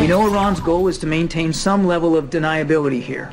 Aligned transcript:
We 0.00 0.08
know 0.08 0.26
Iran's 0.26 0.60
goal 0.60 0.88
is 0.88 0.98
to 0.98 1.06
maintain 1.06 1.52
some 1.52 1.86
level 1.86 2.16
of 2.16 2.28
deniability 2.28 3.00
here, 3.00 3.30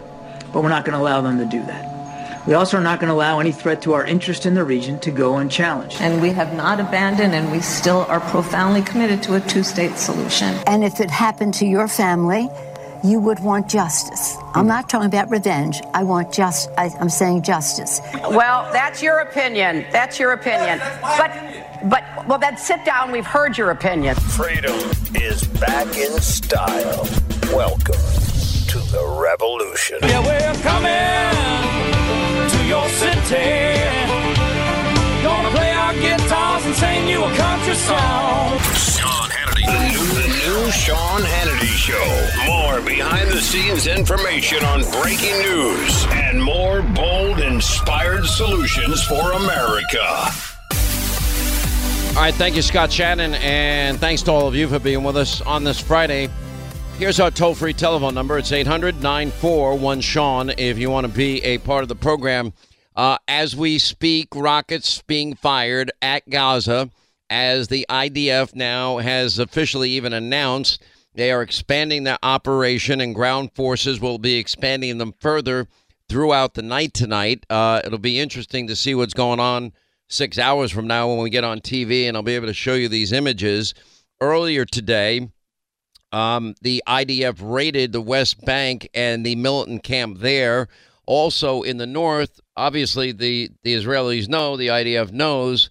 but 0.53 0.61
we're 0.61 0.69
not 0.69 0.85
going 0.85 0.93
to 0.93 1.01
allow 1.01 1.21
them 1.21 1.39
to 1.39 1.45
do 1.45 1.65
that. 1.65 2.47
We 2.47 2.53
also 2.53 2.77
are 2.77 2.81
not 2.81 2.99
going 2.99 3.09
to 3.09 3.13
allow 3.13 3.39
any 3.39 3.51
threat 3.51 3.81
to 3.83 3.93
our 3.93 4.05
interest 4.05 4.45
in 4.45 4.53
the 4.53 4.63
region 4.63 4.99
to 4.99 5.11
go 5.11 5.37
unchallenged. 5.37 5.99
And 5.99 6.21
we 6.21 6.29
have 6.29 6.53
not 6.53 6.79
abandoned, 6.79 7.33
and 7.33 7.51
we 7.51 7.59
still 7.59 8.05
are 8.07 8.19
profoundly 8.19 8.81
committed 8.81 9.21
to 9.23 9.35
a 9.35 9.39
two 9.41 9.63
state 9.63 9.97
solution. 9.97 10.55
And 10.65 10.83
if 10.83 10.99
it 10.99 11.09
happened 11.09 11.53
to 11.55 11.65
your 11.65 11.87
family, 11.87 12.49
you 13.03 13.19
would 13.19 13.39
want 13.39 13.69
justice. 13.69 14.35
I'm 14.53 14.67
not 14.67 14.89
talking 14.89 15.07
about 15.07 15.29
revenge. 15.29 15.81
I 15.93 16.03
want 16.03 16.33
just. 16.33 16.69
I, 16.77 16.89
I'm 16.99 17.09
saying 17.09 17.43
justice. 17.43 18.01
Well, 18.13 18.71
that's 18.73 19.01
your 19.01 19.19
opinion. 19.19 19.85
That's 19.91 20.19
your 20.19 20.33
opinion. 20.33 20.79
But, 21.01 21.31
but, 21.89 22.03
well, 22.27 22.39
then 22.39 22.57
sit 22.57 22.83
down. 22.85 23.11
We've 23.11 23.25
heard 23.25 23.57
your 23.57 23.71
opinion. 23.71 24.15
Freedom 24.15 24.75
is 25.15 25.43
back 25.59 25.87
in 25.97 26.19
style. 26.19 27.07
Welcome 27.53 27.95
to 28.67 28.79
the 28.91 29.17
revolution. 29.21 29.99
Yeah, 30.03 30.21
we're 30.25 30.61
coming 30.61 32.49
to 32.49 32.65
your 32.65 32.87
city. 32.89 33.79
Gonna 35.23 35.49
play 35.49 35.71
our 35.71 35.93
guitars 35.93 36.65
and 36.65 36.75
sing 36.75 37.07
you 37.07 37.23
a 37.23 37.35
country 37.35 37.75
song. 37.75 38.78
Sean 40.71 41.21
Hannity 41.21 41.65
Show. 41.65 42.45
More 42.45 42.81
behind 42.81 43.29
the 43.29 43.41
scenes 43.41 43.87
information 43.87 44.63
on 44.63 44.81
breaking 45.01 45.37
news 45.39 46.05
and 46.11 46.43
more 46.43 46.81
bold, 46.81 47.39
inspired 47.39 48.25
solutions 48.25 49.03
for 49.03 49.31
America. 49.31 49.99
All 52.09 52.23
right, 52.25 52.33
thank 52.33 52.55
you, 52.55 52.61
Scott 52.61 52.91
Shannon, 52.91 53.33
and 53.35 53.99
thanks 53.99 54.21
to 54.23 54.31
all 54.31 54.47
of 54.47 54.55
you 54.55 54.67
for 54.67 54.77
being 54.77 55.03
with 55.03 55.17
us 55.17 55.41
on 55.41 55.63
this 55.63 55.79
Friday. 55.79 56.29
Here's 56.97 57.19
our 57.19 57.31
toll 57.31 57.55
free 57.55 57.73
telephone 57.73 58.13
number 58.13 58.37
it's 58.37 58.51
800 58.51 59.01
941 59.01 60.01
Sean 60.01 60.51
if 60.57 60.77
you 60.77 60.89
want 60.91 61.07
to 61.07 61.13
be 61.13 61.43
a 61.43 61.57
part 61.59 61.81
of 61.81 61.89
the 61.89 61.95
program. 61.95 62.53
Uh, 62.95 63.17
as 63.27 63.55
we 63.55 63.79
speak, 63.79 64.35
rockets 64.35 65.01
being 65.07 65.33
fired 65.33 65.91
at 66.01 66.29
Gaza 66.29 66.89
as 67.29 67.67
the 67.67 67.85
IDF 67.89 68.55
now 68.55 68.97
has 68.97 69.39
officially 69.39 69.91
even 69.91 70.13
announced 70.13 70.81
they 71.13 71.31
are 71.31 71.41
expanding 71.41 72.03
their 72.03 72.19
operation 72.23 73.01
and 73.01 73.15
ground 73.15 73.51
forces 73.53 73.99
will 73.99 74.19
be 74.19 74.35
expanding 74.35 74.97
them 74.97 75.13
further 75.19 75.67
throughout 76.07 76.53
the 76.53 76.61
night 76.61 76.93
tonight. 76.93 77.45
Uh, 77.49 77.81
it'll 77.83 77.99
be 77.99 78.19
interesting 78.19 78.67
to 78.67 78.75
see 78.75 78.95
what's 78.95 79.13
going 79.13 79.39
on 79.39 79.73
six 80.07 80.37
hours 80.37 80.71
from 80.71 80.87
now 80.87 81.07
when 81.07 81.19
we 81.19 81.29
get 81.29 81.43
on 81.43 81.59
TV, 81.59 82.07
and 82.07 82.17
I'll 82.17 82.23
be 82.23 82.35
able 82.35 82.47
to 82.47 82.53
show 82.53 82.73
you 82.73 82.89
these 82.89 83.11
images. 83.11 83.73
Earlier 84.21 84.65
today, 84.65 85.29
um, 86.11 86.55
the 86.61 86.83
IDF 86.87 87.37
raided 87.41 87.91
the 87.91 88.01
West 88.01 88.43
Bank 88.43 88.89
and 88.93 89.25
the 89.25 89.35
militant 89.35 89.83
camp 89.83 90.19
there. 90.19 90.67
Also 91.05 91.61
in 91.61 91.77
the 91.77 91.87
north, 91.87 92.39
obviously 92.55 93.11
the, 93.11 93.49
the 93.63 93.75
Israelis 93.75 94.27
know, 94.27 94.57
the 94.57 94.67
IDF 94.67 95.11
knows 95.11 95.69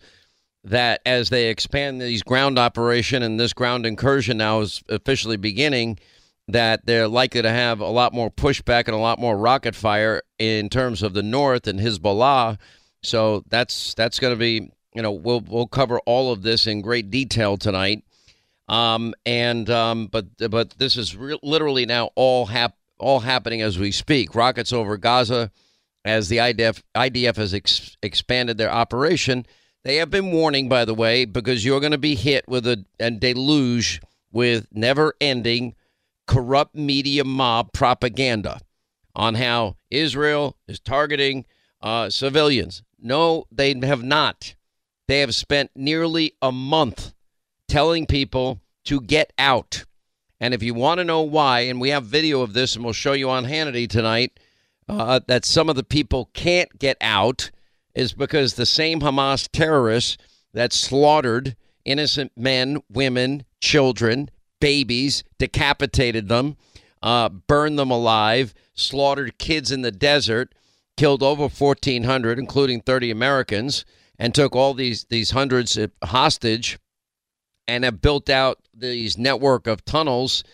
that 0.70 1.00
as 1.06 1.30
they 1.30 1.48
expand 1.48 2.00
these 2.00 2.22
ground 2.22 2.58
operation 2.58 3.22
and 3.22 3.38
this 3.38 3.52
ground 3.52 3.86
incursion 3.86 4.38
now 4.38 4.60
is 4.60 4.82
officially 4.88 5.36
beginning, 5.36 5.98
that 6.48 6.86
they're 6.86 7.08
likely 7.08 7.42
to 7.42 7.50
have 7.50 7.80
a 7.80 7.86
lot 7.86 8.14
more 8.14 8.30
pushback 8.30 8.84
and 8.86 8.94
a 8.94 8.98
lot 8.98 9.18
more 9.18 9.36
rocket 9.36 9.74
fire 9.74 10.22
in 10.38 10.68
terms 10.68 11.02
of 11.02 11.12
the 11.12 11.22
north 11.22 11.66
and 11.66 11.78
Hezbollah. 11.78 12.58
So 13.02 13.44
that's 13.48 13.94
that's 13.94 14.18
going 14.18 14.32
to 14.32 14.38
be 14.38 14.70
you 14.94 15.02
know 15.02 15.12
we'll 15.12 15.42
we'll 15.46 15.66
cover 15.66 16.00
all 16.06 16.32
of 16.32 16.42
this 16.42 16.66
in 16.66 16.80
great 16.80 17.10
detail 17.10 17.56
tonight. 17.56 18.04
Um, 18.68 19.14
and 19.24 19.68
um, 19.70 20.06
but 20.06 20.26
but 20.50 20.70
this 20.78 20.96
is 20.96 21.16
re- 21.16 21.38
literally 21.42 21.86
now 21.86 22.10
all 22.16 22.46
hap- 22.46 22.76
all 22.98 23.20
happening 23.20 23.62
as 23.62 23.78
we 23.78 23.92
speak. 23.92 24.34
Rockets 24.34 24.72
over 24.72 24.96
Gaza 24.96 25.50
as 26.04 26.28
the 26.28 26.38
IDF 26.38 26.82
IDF 26.94 27.36
has 27.36 27.54
ex- 27.54 27.96
expanded 28.02 28.58
their 28.58 28.70
operation. 28.70 29.46
They 29.84 29.96
have 29.96 30.10
been 30.10 30.32
warning, 30.32 30.68
by 30.68 30.84
the 30.84 30.94
way, 30.94 31.24
because 31.24 31.64
you're 31.64 31.80
going 31.80 31.92
to 31.92 31.98
be 31.98 32.14
hit 32.14 32.46
with 32.48 32.66
a, 32.66 32.84
a 32.98 33.10
deluge 33.10 34.00
with 34.32 34.66
never-ending 34.72 35.74
corrupt 36.26 36.74
media 36.74 37.24
mob 37.24 37.72
propaganda 37.72 38.60
on 39.14 39.34
how 39.36 39.76
Israel 39.90 40.56
is 40.66 40.80
targeting 40.80 41.46
uh, 41.80 42.10
civilians. 42.10 42.82
No, 43.00 43.46
they 43.50 43.74
have 43.82 44.02
not. 44.02 44.54
They 45.06 45.20
have 45.20 45.34
spent 45.34 45.70
nearly 45.74 46.34
a 46.42 46.52
month 46.52 47.14
telling 47.66 48.06
people 48.06 48.60
to 48.84 49.00
get 49.00 49.32
out. 49.38 49.84
And 50.40 50.54
if 50.54 50.62
you 50.62 50.74
want 50.74 50.98
to 50.98 51.04
know 51.04 51.22
why, 51.22 51.60
and 51.60 51.80
we 51.80 51.90
have 51.90 52.04
video 52.04 52.42
of 52.42 52.52
this, 52.52 52.74
and 52.76 52.84
we'll 52.84 52.92
show 52.92 53.12
you 53.12 53.30
on 53.30 53.44
Hannity 53.44 53.88
tonight, 53.88 54.38
uh, 54.88 55.20
that 55.26 55.44
some 55.44 55.68
of 55.68 55.76
the 55.76 55.84
people 55.84 56.30
can't 56.32 56.78
get 56.78 56.96
out 57.00 57.50
is 57.98 58.12
because 58.12 58.54
the 58.54 58.64
same 58.64 59.00
Hamas 59.00 59.48
terrorists 59.52 60.16
that 60.54 60.72
slaughtered 60.72 61.56
innocent 61.84 62.30
men, 62.36 62.80
women, 62.88 63.42
children, 63.60 64.30
babies, 64.60 65.24
decapitated 65.36 66.28
them, 66.28 66.56
uh, 67.02 67.28
burned 67.28 67.76
them 67.76 67.90
alive, 67.90 68.54
slaughtered 68.72 69.36
kids 69.38 69.72
in 69.72 69.82
the 69.82 69.90
desert, 69.90 70.54
killed 70.96 71.24
over 71.24 71.48
1,400, 71.48 72.38
including 72.38 72.80
30 72.80 73.10
Americans, 73.10 73.84
and 74.16 74.32
took 74.32 74.54
all 74.54 74.74
these 74.74 75.04
these 75.10 75.32
hundreds 75.32 75.76
hostage, 76.04 76.78
and 77.66 77.82
have 77.82 78.00
built 78.00 78.30
out 78.30 78.58
these 78.72 79.18
network 79.18 79.66
of 79.66 79.84
tunnels. 79.84 80.44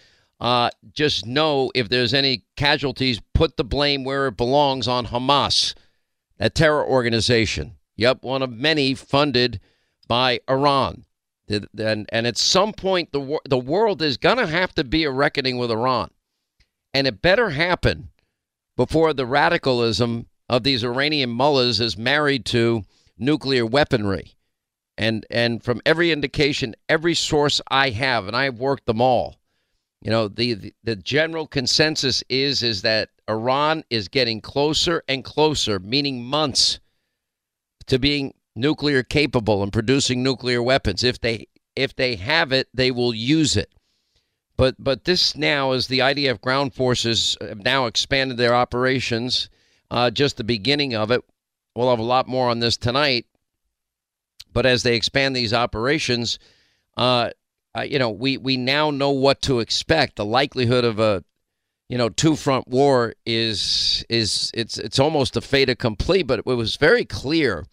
Uh, 0.41 0.71
just 0.93 1.27
know 1.27 1.71
if 1.75 1.91
there's 1.91 2.15
any 2.15 2.45
casualties, 2.57 3.21
put 3.35 3.59
the 3.59 3.65
blame 3.65 4.03
where 4.03 4.29
it 4.29 4.37
belongs 4.37 4.89
on 4.89 5.07
Hamas, 5.07 5.75
a 6.39 6.51
terror 6.51 6.85
organization. 6.85 7.77
Yep, 7.97 8.23
one 8.23 8.43
of 8.43 8.51
many 8.51 8.95
funded 8.95 9.61
by 10.09 10.41
Iran. 10.49 11.05
And, 11.49 11.69
and 12.11 12.27
at 12.27 12.39
some 12.39 12.73
point, 12.73 13.13
the, 13.13 13.39
the 13.45 13.59
world 13.59 14.03
is 14.03 14.17
going 14.17 14.39
to 14.39 14.47
have 14.47 14.75
to 14.75 14.85
be 14.85 15.05
a 15.05 15.11
reckoning 15.11 15.59
with 15.59 15.71
Iran. 15.71 16.11
And 16.93 17.07
it 17.07 17.23
better 17.23 17.51
happen 17.51 18.11
before 18.77 19.13
the 19.13 19.27
radicalism 19.27 20.27
of 20.49 20.63
these 20.63 20.85
Iranian 20.85 21.31
mullahs 21.31 21.81
is 21.81 21.97
married 21.99 22.45
to 22.47 22.85
nuclear 23.19 23.67
weaponry. 23.67 24.35
And, 24.97 25.27
and 25.31 25.63
from 25.63 25.81
every 25.85 26.13
indication, 26.13 26.75
every 26.89 27.15
source 27.15 27.61
I 27.69 27.91
have, 27.91 28.27
and 28.27 28.37
I 28.37 28.45
have 28.45 28.59
worked 28.59 28.87
them 28.87 29.01
all, 29.01 29.37
you 30.05 30.11
know, 30.11 30.29
the, 30.29 30.75
the, 30.85 30.97
general 30.97 31.47
consensus 31.47 32.23
is 32.29 32.63
is 32.63 32.83
that 32.83 33.09
Iran 33.29 33.85
is 33.89 34.07
getting 34.09 34.43
closer 34.43 35.03
and 35.09 35.25
closer, 35.25 35.79
meaning 35.79 36.23
months, 36.23 36.79
to 37.87 37.99
being 37.99 38.35
nuclear 38.55 39.03
capable 39.03 39.63
and 39.63 39.73
producing 39.73 40.23
nuclear 40.23 40.63
weapons. 40.63 41.03
If 41.03 41.21
they 41.21 41.47
if 41.75 41.97
they 41.97 42.17
have 42.17 42.53
it, 42.53 42.69
they 42.75 42.91
will 42.91 43.15
use 43.15 43.57
it. 43.57 43.73
But 44.59 44.77
but 44.79 45.05
this 45.05 45.35
now 45.35 45.73
is 45.73 45.89
the 45.89 46.01
IDF 46.01 46.39
ground 46.43 46.75
forces 46.75 47.39
have 47.41 47.65
now 47.65 47.87
expanded 47.87 48.37
their 48.37 48.55
operations. 48.55 49.49
Uh, 49.91 50.11
just 50.11 50.37
the 50.37 50.45
beginning 50.45 50.95
of 50.95 51.11
it. 51.11 51.23
We'll 51.75 51.91
have 51.91 51.99
a 51.99 52.03
lot 52.03 52.29
more 52.29 52.51
on 52.51 52.61
this 52.61 52.77
tonight. 52.77 53.25
But 54.53 54.67
as 54.67 54.83
they 54.83 54.97
expand 54.97 55.35
these 55.35 55.55
operations, 55.55 56.39
uh, 56.97 57.31
uh, 57.77 57.83
you 57.83 57.99
know, 57.99 58.11
we 58.11 58.37
we 58.37 58.57
now 58.57 58.91
know 58.91 59.11
what 59.11 59.43
to 59.43 59.61
expect. 59.61 60.17
The 60.17 60.25
likelihood 60.25 60.85
of 60.85 60.99
a 60.99 61.25
you 61.89 61.99
know 61.99 62.09
two 62.09 62.37
front 62.37 62.69
war 62.69 63.15
is 63.27 64.05
is 64.09 64.51
it's 64.55 64.79
it's 64.79 64.99
almost 64.99 65.37
a 65.37 65.41
fait 65.41 65.69
accompli. 65.69 66.23
But 66.23 66.41
it 66.41 66.47
was 66.47 66.77
very 66.77 67.05
clear 67.05 67.65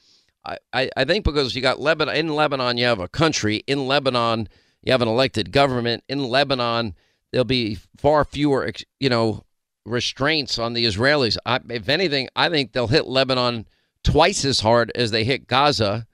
I, 0.45 0.89
I 0.98 1.06
think 1.06 1.24
because 1.24 1.56
you 1.56 1.62
got 1.62 1.80
Lebanon 1.80 2.15
in 2.15 2.30
Lebanon, 2.30 2.77
you 2.77 2.86
have 2.86 3.00
a 3.00 3.07
country 3.07 3.63
in 3.68 3.88
Lebanon, 3.88 4.50
you 4.81 4.92
have 4.92 5.01
an 5.01 5.07
elected 5.07 5.51
government 5.51 6.03
in 6.07 6.24
Lebanon. 6.24 6.95
There'll 7.31 7.45
be 7.45 7.77
far 7.98 8.25
fewer, 8.25 8.71
you 9.00 9.09
know, 9.09 9.45
restraints 9.86 10.57
on 10.57 10.74
the 10.74 10.86
Israelis. 10.86 11.38
I, 11.45 11.59
if 11.69 11.89
anything, 11.89 12.27
I 12.36 12.50
think 12.50 12.71
they'll 12.71 12.88
hit 12.88 13.06
Lebanon 13.07 13.68
twice 14.03 14.44
as 14.44 14.62
hard 14.62 14.92
as 14.95 15.12
they 15.12 15.24
hit 15.24 15.48
Gaza 15.48 16.07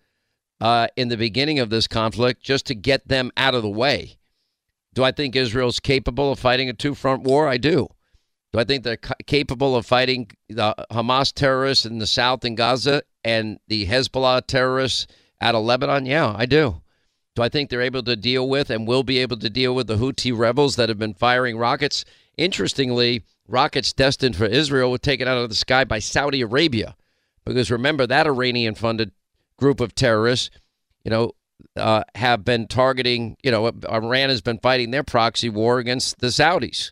uh, 0.60 0.88
in 0.96 1.10
the 1.10 1.18
beginning 1.18 1.60
of 1.60 1.70
this 1.70 1.88
conflict, 1.88 2.42
just 2.42 2.66
to 2.68 2.76
get 2.76 3.08
them 3.08 3.32
out 3.38 3.56
of 3.56 3.62
the 3.62 3.70
way. 3.70 4.18
Do 4.94 5.04
I 5.04 5.12
think 5.12 5.36
Israel's 5.36 5.80
capable 5.80 6.32
of 6.32 6.40
fighting 6.40 6.70
a 6.70 6.74
two-front 6.74 7.24
war? 7.24 7.48
I 7.48 7.58
do. 7.58 7.88
Do 8.54 8.60
I 8.60 8.64
think 8.64 8.84
they're 8.84 8.98
capable 8.98 9.76
of 9.76 9.86
fighting 9.86 10.32
the 10.50 10.74
Hamas 10.92 11.34
terrorists 11.34 11.86
in 11.86 12.00
the 12.00 12.08
south 12.08 12.44
in 12.46 12.56
Gaza 12.56 13.04
and 13.24 13.60
the 13.68 13.86
Hezbollah 13.86 14.48
terrorists 14.48 15.06
out 15.42 15.54
of 15.54 15.64
Lebanon? 15.64 16.06
Yeah, 16.06 16.34
I 16.36 16.46
do. 16.46 16.82
Do 17.36 17.44
I 17.44 17.50
think 17.50 17.70
they're 17.70 17.82
able 17.82 18.02
to 18.02 18.16
deal 18.16 18.50
with 18.50 18.72
and 18.72 18.88
will 18.88 19.04
be 19.04 19.20
able 19.20 19.38
to 19.38 19.50
deal 19.50 19.76
with 19.76 19.86
the 19.86 19.98
Houthi 19.98 20.36
rebels 20.36 20.76
that 20.78 20.90
have 20.90 20.98
been 20.98 21.14
firing 21.14 21.58
rockets? 21.58 22.04
Interestingly, 22.36 23.24
rockets 23.48 23.94
destined 23.94 24.36
for 24.36 24.46
Israel 24.46 24.90
were 24.90 24.98
taken 24.98 25.28
out 25.28 25.38
of 25.38 25.50
the 25.50 25.56
sky 25.56 25.84
by 25.84 26.00
Saudi 26.00 26.42
Arabia. 26.42 26.96
Because 27.46 27.70
remember, 27.70 28.08
that 28.08 28.26
Iranian 28.26 28.74
funded 28.74 29.12
group 29.58 29.80
of 29.80 29.96
terrorists, 29.96 30.50
you 31.04 31.12
know, 31.12 31.32
uh, 31.76 32.04
have 32.16 32.46
been 32.46 32.68
targeting, 32.68 33.38
you 33.44 33.52
know, 33.52 33.72
Iran 33.90 34.30
has 34.30 34.42
been 34.42 34.60
fighting 34.60 34.92
their 34.92 35.04
proxy 35.04 35.50
war 35.50 35.80
against 35.80 36.20
the 36.20 36.28
Saudis. 36.28 36.92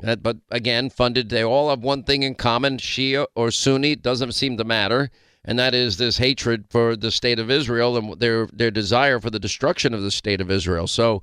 But 0.00 0.38
again, 0.50 0.90
funded, 0.90 1.28
they 1.28 1.44
all 1.44 1.70
have 1.70 1.80
one 1.80 2.02
thing 2.02 2.24
in 2.24 2.34
common 2.34 2.78
Shia 2.78 3.26
or 3.36 3.50
Sunni, 3.50 3.94
doesn't 3.94 4.32
seem 4.32 4.56
to 4.56 4.64
matter 4.64 5.10
and 5.44 5.58
that 5.58 5.74
is 5.74 5.96
this 5.96 6.18
hatred 6.18 6.66
for 6.70 6.96
the 6.96 7.10
state 7.10 7.38
of 7.38 7.50
Israel 7.50 7.96
and 7.96 8.18
their 8.20 8.46
their 8.46 8.70
desire 8.70 9.20
for 9.20 9.30
the 9.30 9.40
destruction 9.40 9.94
of 9.94 10.02
the 10.02 10.10
state 10.10 10.40
of 10.40 10.50
Israel. 10.50 10.86
So, 10.86 11.22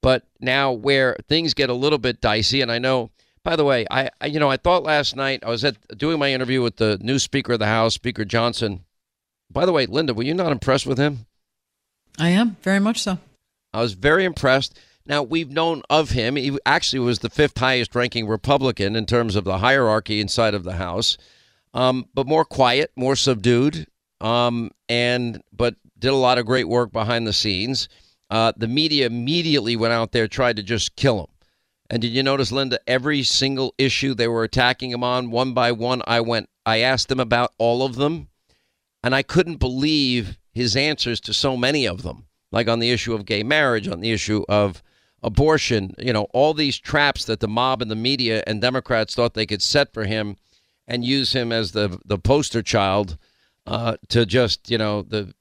but 0.00 0.24
now 0.40 0.72
where 0.72 1.16
things 1.28 1.54
get 1.54 1.70
a 1.70 1.74
little 1.74 1.98
bit 1.98 2.20
dicey, 2.20 2.60
and 2.60 2.70
I 2.70 2.78
know. 2.78 3.10
By 3.44 3.56
the 3.56 3.64
way, 3.64 3.86
I, 3.90 4.08
I 4.20 4.26
you 4.26 4.38
know 4.38 4.48
I 4.48 4.56
thought 4.56 4.84
last 4.84 5.16
night 5.16 5.42
I 5.44 5.50
was 5.50 5.64
at 5.64 5.76
doing 5.98 6.18
my 6.20 6.32
interview 6.32 6.62
with 6.62 6.76
the 6.76 6.98
new 7.00 7.18
Speaker 7.18 7.54
of 7.54 7.58
the 7.58 7.66
House, 7.66 7.94
Speaker 7.94 8.24
Johnson. 8.24 8.84
By 9.52 9.66
the 9.66 9.72
way, 9.72 9.86
Linda, 9.86 10.14
were 10.14 10.22
you 10.22 10.34
not 10.34 10.52
impressed 10.52 10.86
with 10.86 10.98
him? 10.98 11.26
I 12.18 12.30
am 12.30 12.56
very 12.62 12.80
much 12.80 13.02
so. 13.02 13.18
I 13.72 13.80
was 13.80 13.94
very 13.94 14.24
impressed. 14.24 14.78
Now, 15.06 15.22
we've 15.22 15.50
known 15.50 15.82
of 15.90 16.10
him. 16.10 16.36
He 16.36 16.56
actually 16.64 17.00
was 17.00 17.20
the 17.20 17.30
fifth 17.30 17.58
highest 17.58 17.94
ranking 17.94 18.26
Republican 18.26 18.94
in 18.96 19.06
terms 19.06 19.34
of 19.34 19.44
the 19.44 19.58
hierarchy 19.58 20.20
inside 20.20 20.54
of 20.54 20.64
the 20.64 20.74
House 20.74 21.16
um, 21.74 22.06
but 22.14 22.26
more 22.26 22.44
quiet, 22.44 22.90
more 22.96 23.16
subdued, 23.16 23.86
um, 24.20 24.70
and 24.88 25.42
but 25.52 25.76
did 25.98 26.12
a 26.12 26.16
lot 26.16 26.38
of 26.38 26.46
great 26.46 26.68
work 26.68 26.92
behind 26.92 27.26
the 27.26 27.32
scenes. 27.32 27.88
Uh, 28.30 28.52
the 28.56 28.68
media 28.68 29.06
immediately 29.06 29.76
went 29.76 29.92
out 29.92 30.12
there 30.12 30.26
tried 30.26 30.56
to 30.56 30.62
just 30.62 30.96
kill 30.96 31.20
him. 31.20 31.26
And 31.90 32.00
did 32.00 32.12
you 32.12 32.22
notice, 32.22 32.50
Linda? 32.50 32.78
Every 32.86 33.22
single 33.22 33.74
issue 33.76 34.14
they 34.14 34.28
were 34.28 34.44
attacking 34.44 34.90
him 34.90 35.04
on, 35.04 35.30
one 35.30 35.52
by 35.52 35.72
one, 35.72 36.02
I 36.06 36.20
went. 36.20 36.48
I 36.64 36.78
asked 36.78 37.08
them 37.08 37.20
about 37.20 37.52
all 37.58 37.82
of 37.82 37.96
them, 37.96 38.28
and 39.02 39.14
I 39.14 39.22
couldn't 39.22 39.56
believe 39.56 40.38
his 40.52 40.76
answers 40.76 41.20
to 41.20 41.34
so 41.34 41.56
many 41.56 41.86
of 41.86 42.02
them. 42.02 42.26
Like 42.50 42.68
on 42.68 42.80
the 42.80 42.90
issue 42.90 43.14
of 43.14 43.24
gay 43.24 43.42
marriage, 43.42 43.88
on 43.88 44.00
the 44.00 44.12
issue 44.12 44.44
of 44.48 44.82
abortion, 45.22 45.94
you 45.98 46.12
know, 46.12 46.24
all 46.32 46.52
these 46.52 46.78
traps 46.78 47.24
that 47.24 47.40
the 47.40 47.48
mob 47.48 47.80
and 47.80 47.90
the 47.90 47.96
media 47.96 48.42
and 48.46 48.60
Democrats 48.60 49.14
thought 49.14 49.34
they 49.34 49.46
could 49.46 49.62
set 49.62 49.92
for 49.94 50.04
him 50.04 50.36
and 50.86 51.04
use 51.04 51.32
him 51.32 51.52
as 51.52 51.72
the 51.72 51.98
the 52.04 52.18
poster 52.18 52.62
child 52.62 53.16
uh, 53.66 53.96
to 54.08 54.26
just 54.26 54.70
you 54.70 54.76
know 54.76 55.02
the 55.02 55.32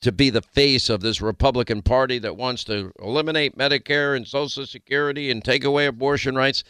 to 0.00 0.12
be 0.12 0.30
the 0.30 0.42
face 0.42 0.88
of 0.88 1.00
this 1.00 1.20
Republican 1.20 1.82
Party 1.82 2.18
that 2.20 2.36
wants 2.36 2.64
to 2.64 2.92
eliminate 3.00 3.58
Medicare 3.58 4.16
and 4.16 4.26
Social 4.26 4.64
Security 4.64 5.30
and 5.30 5.44
take 5.44 5.64
away 5.64 5.86
abortion 5.86 6.36
rights. 6.36 6.62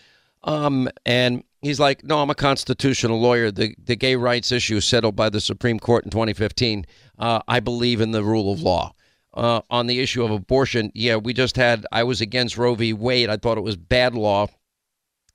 Um, 0.45 0.89
and 1.05 1.45
he's 1.61 1.81
like, 1.81 2.05
no, 2.05 2.21
I'm 2.21 2.31
a 2.31 2.35
constitutional 2.35 3.21
lawyer. 3.21 3.51
The 3.51 3.75
the 3.83 3.97
gay 3.97 4.17
rights 4.17 4.53
issue 4.53 4.81
settled 4.81 5.17
by 5.17 5.31
the 5.31 5.41
Supreme 5.41 5.79
Court 5.79 6.05
in 6.05 6.11
2015. 6.11 6.87
Uh, 7.19 7.41
I 7.49 7.61
believe 7.61 8.01
in 8.01 8.13
the 8.13 8.25
rule 8.25 8.53
of 8.53 8.63
law. 8.63 8.93
Uh, 9.35 9.61
on 9.71 9.87
the 9.87 10.01
issue 10.01 10.25
of 10.25 10.31
abortion, 10.31 10.91
yeah, 10.95 11.17
we 11.17 11.33
just 11.33 11.57
had. 11.57 11.87
I 11.93 12.03
was 12.05 12.21
against 12.21 12.59
Roe 12.59 12.75
v. 12.75 12.93
Wade. 12.93 13.31
I 13.31 13.37
thought 13.37 13.59
it 13.59 13.63
was 13.63 13.77
bad 13.77 14.15
law 14.15 14.49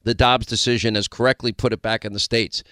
the 0.04 0.14
Dobbs 0.14 0.46
decision 0.46 0.96
has 0.96 1.08
correctly 1.08 1.52
put 1.52 1.74
it 1.74 1.82
back 1.82 2.06
in 2.06 2.14
the 2.14 2.20
states. 2.20 2.64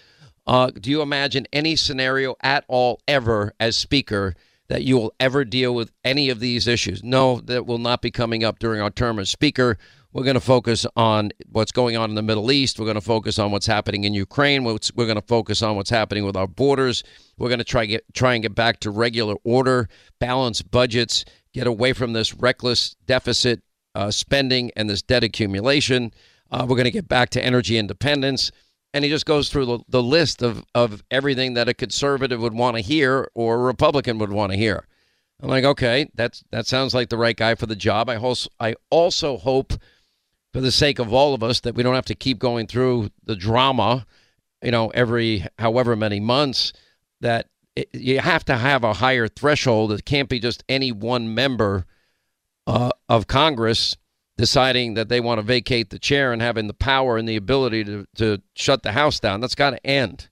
Uh, 0.46 0.70
do 0.72 0.89
you 0.89 1.01
imagine 1.01 1.48
any 1.53 1.75
scenario 1.75 2.36
at 2.41 2.65
all 2.67 3.01
ever 3.08 3.53
as 3.60 3.77
Speaker 3.77 4.34
that 4.67 4.84
you 4.84 4.98
will 4.98 5.13
ever 5.20 5.46
deal 5.46 5.74
with 5.74 5.91
any 6.03 6.29
of 6.29 6.39
these 6.39 6.67
issues? 6.67 7.03
No, 7.03 7.39
that 7.41 7.65
will 7.65 7.77
not 7.77 8.01
be 8.01 8.12
coming 8.12 8.43
up 8.43 8.60
during 8.60 8.81
our 8.81 8.89
term 8.89 9.20
as 9.20 9.29
Speaker. 9.29 9.77
We're 10.13 10.24
going 10.24 10.36
to 10.36 10.41
focus 10.41 10.86
on 10.98 11.32
what's 11.51 11.72
going 11.72 11.96
on 11.96 12.10
in 12.10 12.15
the 12.15 12.22
Middle 12.22 12.51
East. 12.51 12.80
We're 12.80 12.86
going 12.86 12.96
to 12.96 13.01
focus 13.01 13.39
on 13.39 13.51
what's 13.51 13.65
happening 13.65 14.03
in 14.03 14.13
Ukraine. 14.13 14.63
We're 14.65 14.77
going 14.96 15.15
to 15.15 15.22
focus 15.22 15.62
on 15.62 15.77
what's 15.77 15.89
happening 15.89 16.25
with 16.25 16.36
our 16.36 16.48
borders. 16.48 17.03
We're 17.38 17.48
going 17.48 17.60
to 17.60 17.65
try 17.65 17.86
get 17.86 18.03
try 18.13 18.34
and 18.34 18.41
get 18.41 18.53
back 18.53 18.82
to 18.82 18.91
regular 18.91 19.36
order, 19.44 19.88
balance 20.20 20.62
budgets, 20.62 21.24
get 21.53 21.65
away 21.65 21.94
from 21.94 22.13
this 22.13 22.34
reckless 22.34 22.96
deficit 23.06 23.62
uh, 23.96 24.12
spending 24.12 24.72
and 24.75 24.89
this 24.89 25.01
debt 25.01 25.24
accumulation. 25.24 26.12
Uh, 26.51 26.65
we're 26.68 26.75
going 26.75 26.86
to 26.86 26.91
get 26.91 27.08
back 27.08 27.30
to 27.30 27.44
energy 27.44 27.77
independence. 27.77 28.51
And 28.94 29.06
he 29.06 29.10
just 29.10 29.25
goes 29.25 29.50
through 29.50 29.65
the, 29.68 29.80
the 29.88 30.03
list 30.03 30.41
of, 30.41 30.65
of 30.75 31.01
everything 31.10 31.53
that 31.53 31.70
a 31.70 31.74
conservative 31.74 32.41
would 32.41 32.53
want 32.53 32.75
to 32.75 32.82
hear 32.82 33.32
or 33.34 33.56
a 33.56 33.63
Republican 33.63 34.18
would 34.18 34.34
want 34.34 34.51
to 34.51 34.58
hear. 34.58 34.86
I'm 35.41 35.50
like, 35.50 35.63
okay, 35.63 36.10
that's 36.13 36.44
that 36.51 36.68
sounds 36.68 36.94
like 36.94 37.10
the 37.10 37.18
right 37.18 37.36
guy 37.36 37.56
for 37.56 37.65
the 37.65 37.75
job. 37.75 38.10
I 38.10 38.18
also 38.18 38.50
I 38.60 38.75
also 38.89 39.38
hope, 39.38 39.74
for 40.53 40.62
the 40.62 40.72
sake 40.72 41.00
of 41.00 41.13
all 41.13 41.34
of 41.34 41.43
us, 41.43 41.62
that 41.62 41.75
we 41.75 41.84
don't 41.84 41.96
have 41.96 42.05
to 42.05 42.15
keep 42.15 42.39
going 42.39 42.67
through 42.67 43.10
the 43.24 43.36
drama, 43.36 44.05
you 44.62 44.72
know, 44.72 44.89
every 44.89 45.46
however 45.60 45.96
many 45.96 46.20
months. 46.20 46.74
That 47.22 47.48
it, 47.75 47.89
you 47.93 48.20
have 48.20 48.43
to 48.46 48.58
have 48.58 48.84
a 48.84 48.93
higher 48.93 49.27
threshold. 49.27 49.91
It 49.91 50.05
can't 50.05 50.29
be 50.29 50.39
just 50.39 50.63
any 50.67 50.91
one 50.91 51.34
member 51.34 51.86
uh, 52.67 52.91
of 53.08 53.27
Congress 53.27 53.98
deciding 54.38 54.96
that 54.96 55.08
they 55.08 55.20
want 55.20 55.38
to 55.38 55.43
vacate 55.43 55.89
the 55.89 56.00
chair 56.00 56.34
and 56.34 56.41
having 56.41 56.67
the 56.67 56.74
power 56.74 57.17
and 57.17 57.27
the 57.27 57.36
ability 57.36 57.84
to, 57.84 58.05
to 58.15 58.41
shut 58.55 58.81
the 58.81 58.91
House 58.91 59.20
down. 59.20 59.39
That's 59.39 59.55
got 59.55 59.72
to 59.72 59.86
end. 59.86 60.29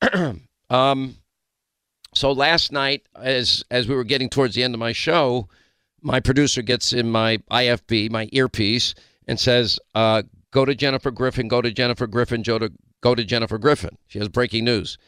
um, 0.70 1.16
so 2.14 2.32
last 2.32 2.72
night, 2.72 3.06
as 3.14 3.62
as 3.70 3.86
we 3.86 3.94
were 3.94 4.04
getting 4.04 4.30
towards 4.30 4.54
the 4.54 4.62
end 4.62 4.74
of 4.74 4.80
my 4.80 4.92
show, 4.92 5.48
my 6.00 6.18
producer 6.18 6.62
gets 6.62 6.92
in 6.92 7.10
my 7.10 7.38
IFB, 7.50 8.10
my 8.10 8.28
earpiece, 8.32 8.94
and 9.26 9.38
says, 9.38 9.78
uh, 9.94 10.22
"Go 10.50 10.64
to 10.64 10.74
Jennifer 10.74 11.10
Griffin. 11.10 11.48
Go 11.48 11.60
to 11.62 11.70
Jennifer 11.70 12.06
Griffin. 12.06 12.42
Go 12.42 12.58
to 12.58 12.72
go 13.02 13.14
to 13.14 13.24
Jennifer 13.24 13.58
Griffin. 13.58 13.98
She 14.06 14.18
has 14.18 14.28
breaking 14.28 14.64
news. 14.64 14.98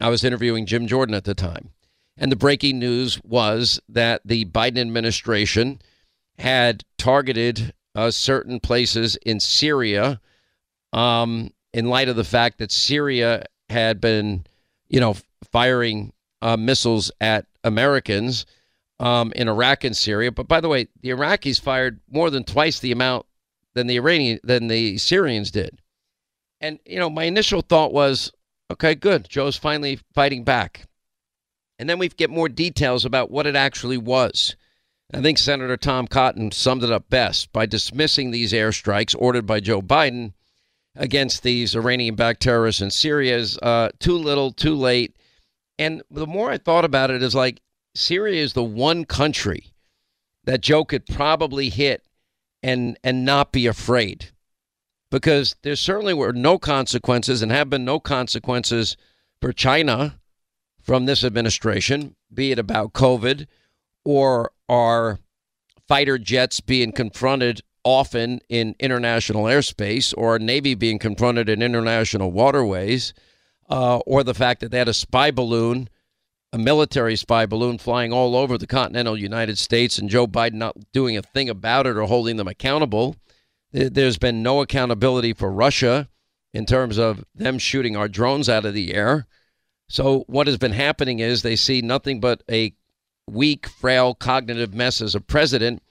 I 0.00 0.08
was 0.08 0.24
interviewing 0.24 0.66
Jim 0.66 0.86
Jordan 0.86 1.14
at 1.14 1.24
the 1.24 1.34
time. 1.34 1.70
And 2.16 2.32
the 2.32 2.36
breaking 2.36 2.78
news 2.78 3.20
was 3.22 3.80
that 3.88 4.22
the 4.24 4.44
Biden 4.44 4.78
administration 4.78 5.80
had 6.38 6.84
targeted 6.96 7.72
uh, 7.94 8.10
certain 8.10 8.60
places 8.60 9.16
in 9.24 9.40
Syria 9.40 10.20
um, 10.92 11.50
in 11.72 11.86
light 11.86 12.08
of 12.08 12.16
the 12.16 12.24
fact 12.24 12.58
that 12.58 12.72
Syria 12.72 13.44
had 13.68 14.00
been, 14.00 14.46
you 14.88 15.00
know, 15.00 15.16
firing 15.50 16.12
uh, 16.42 16.56
missiles 16.56 17.10
at 17.20 17.46
Americans 17.64 18.46
um, 19.00 19.32
in 19.36 19.48
Iraq 19.48 19.84
and 19.84 19.96
Syria. 19.96 20.32
But 20.32 20.48
by 20.48 20.60
the 20.60 20.68
way, 20.68 20.88
the 21.02 21.10
Iraqis 21.10 21.60
fired 21.60 22.00
more 22.10 22.30
than 22.30 22.44
twice 22.44 22.80
the 22.80 22.92
amount 22.92 23.26
than 23.78 23.86
the 23.86 23.96
Iranian 23.96 24.40
than 24.42 24.66
the 24.66 24.98
Syrians 24.98 25.50
did. 25.50 25.80
And 26.60 26.80
you 26.84 26.98
know, 26.98 27.08
my 27.08 27.24
initial 27.24 27.62
thought 27.62 27.92
was, 27.92 28.32
okay, 28.70 28.94
good, 28.94 29.28
Joe's 29.28 29.56
finally 29.56 30.00
fighting 30.12 30.42
back. 30.42 30.86
And 31.78 31.88
then 31.88 31.98
we 32.00 32.08
get 32.08 32.28
more 32.28 32.48
details 32.48 33.04
about 33.04 33.30
what 33.30 33.46
it 33.46 33.54
actually 33.54 33.96
was. 33.96 34.56
I 35.14 35.22
think 35.22 35.38
Senator 35.38 35.76
Tom 35.76 36.08
Cotton 36.08 36.50
summed 36.50 36.82
it 36.82 36.90
up 36.90 37.08
best 37.08 37.52
by 37.52 37.66
dismissing 37.66 38.30
these 38.30 38.52
airstrikes 38.52 39.14
ordered 39.16 39.46
by 39.46 39.60
Joe 39.60 39.80
Biden 39.80 40.32
against 40.96 41.44
these 41.44 41.76
Iranian 41.76 42.16
backed 42.16 42.42
terrorists 42.42 42.82
in 42.82 42.90
Syria 42.90 43.36
as 43.36 43.58
uh, 43.62 43.90
too 44.00 44.18
little, 44.18 44.52
too 44.52 44.74
late. 44.74 45.14
And 45.78 46.02
the 46.10 46.26
more 46.26 46.50
I 46.50 46.58
thought 46.58 46.84
about 46.84 47.12
it, 47.12 47.22
is 47.22 47.34
like 47.34 47.60
Syria 47.94 48.42
is 48.42 48.52
the 48.52 48.64
one 48.64 49.04
country 49.04 49.72
that 50.44 50.60
Joe 50.60 50.84
could 50.84 51.06
probably 51.06 51.68
hit 51.68 52.02
and 52.62 52.98
and 53.04 53.24
not 53.24 53.52
be 53.52 53.66
afraid. 53.66 54.30
Because 55.10 55.56
there 55.62 55.76
certainly 55.76 56.12
were 56.12 56.32
no 56.32 56.58
consequences 56.58 57.40
and 57.40 57.50
have 57.50 57.70
been 57.70 57.84
no 57.84 57.98
consequences 57.98 58.96
for 59.40 59.52
China 59.52 60.18
from 60.82 61.06
this 61.06 61.24
administration, 61.24 62.14
be 62.32 62.52
it 62.52 62.58
about 62.58 62.92
COVID 62.92 63.46
or 64.04 64.52
our 64.68 65.18
fighter 65.86 66.18
jets 66.18 66.60
being 66.60 66.92
confronted 66.92 67.62
often 67.84 68.40
in 68.48 68.74
international 68.78 69.44
airspace 69.44 70.12
or 70.16 70.32
our 70.32 70.38
Navy 70.38 70.74
being 70.74 70.98
confronted 70.98 71.48
in 71.48 71.62
international 71.62 72.30
waterways, 72.30 73.14
uh, 73.70 73.98
or 73.98 74.22
the 74.22 74.34
fact 74.34 74.60
that 74.60 74.70
they 74.70 74.78
had 74.78 74.88
a 74.88 74.94
spy 74.94 75.30
balloon, 75.30 75.88
a 76.52 76.58
military 76.58 77.16
spy 77.16 77.46
balloon 77.46 77.78
flying 77.78 78.12
all 78.12 78.34
over 78.34 78.56
the 78.56 78.66
continental 78.66 79.18
United 79.18 79.58
States 79.58 79.98
and 79.98 80.08
Joe 80.08 80.26
Biden 80.26 80.54
not 80.54 80.76
doing 80.92 81.16
a 81.16 81.22
thing 81.22 81.48
about 81.48 81.86
it 81.86 81.96
or 81.96 82.04
holding 82.04 82.36
them 82.36 82.48
accountable. 82.48 83.16
There's 83.72 84.16
been 84.18 84.42
no 84.42 84.62
accountability 84.62 85.34
for 85.34 85.52
Russia 85.52 86.08
in 86.54 86.64
terms 86.64 86.98
of 86.98 87.24
them 87.34 87.58
shooting 87.58 87.96
our 87.96 88.08
drones 88.08 88.48
out 88.48 88.64
of 88.64 88.72
the 88.72 88.94
air. 88.94 89.26
So, 89.90 90.24
what 90.26 90.46
has 90.46 90.58
been 90.58 90.72
happening 90.72 91.18
is 91.18 91.42
they 91.42 91.56
see 91.56 91.82
nothing 91.82 92.20
but 92.20 92.42
a 92.50 92.74
weak, 93.26 93.68
frail, 93.68 94.14
cognitive 94.14 94.74
mess 94.74 95.00
as 95.00 95.14
a 95.14 95.20
president. 95.20 95.82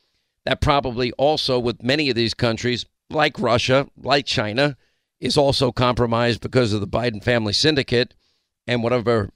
That 0.45 0.61
probably 0.61 1.11
also, 1.13 1.59
with 1.59 1.83
many 1.83 2.09
of 2.09 2.15
these 2.15 2.33
countries, 2.33 2.85
like 3.09 3.39
Russia, 3.39 3.87
like 3.97 4.25
China, 4.25 4.77
is 5.19 5.37
also 5.37 5.71
compromised 5.71 6.41
because 6.41 6.73
of 6.73 6.81
the 6.81 6.87
Biden 6.87 7.23
family 7.23 7.53
syndicate 7.53 8.13
and 8.65 8.83
whatever 8.83 9.31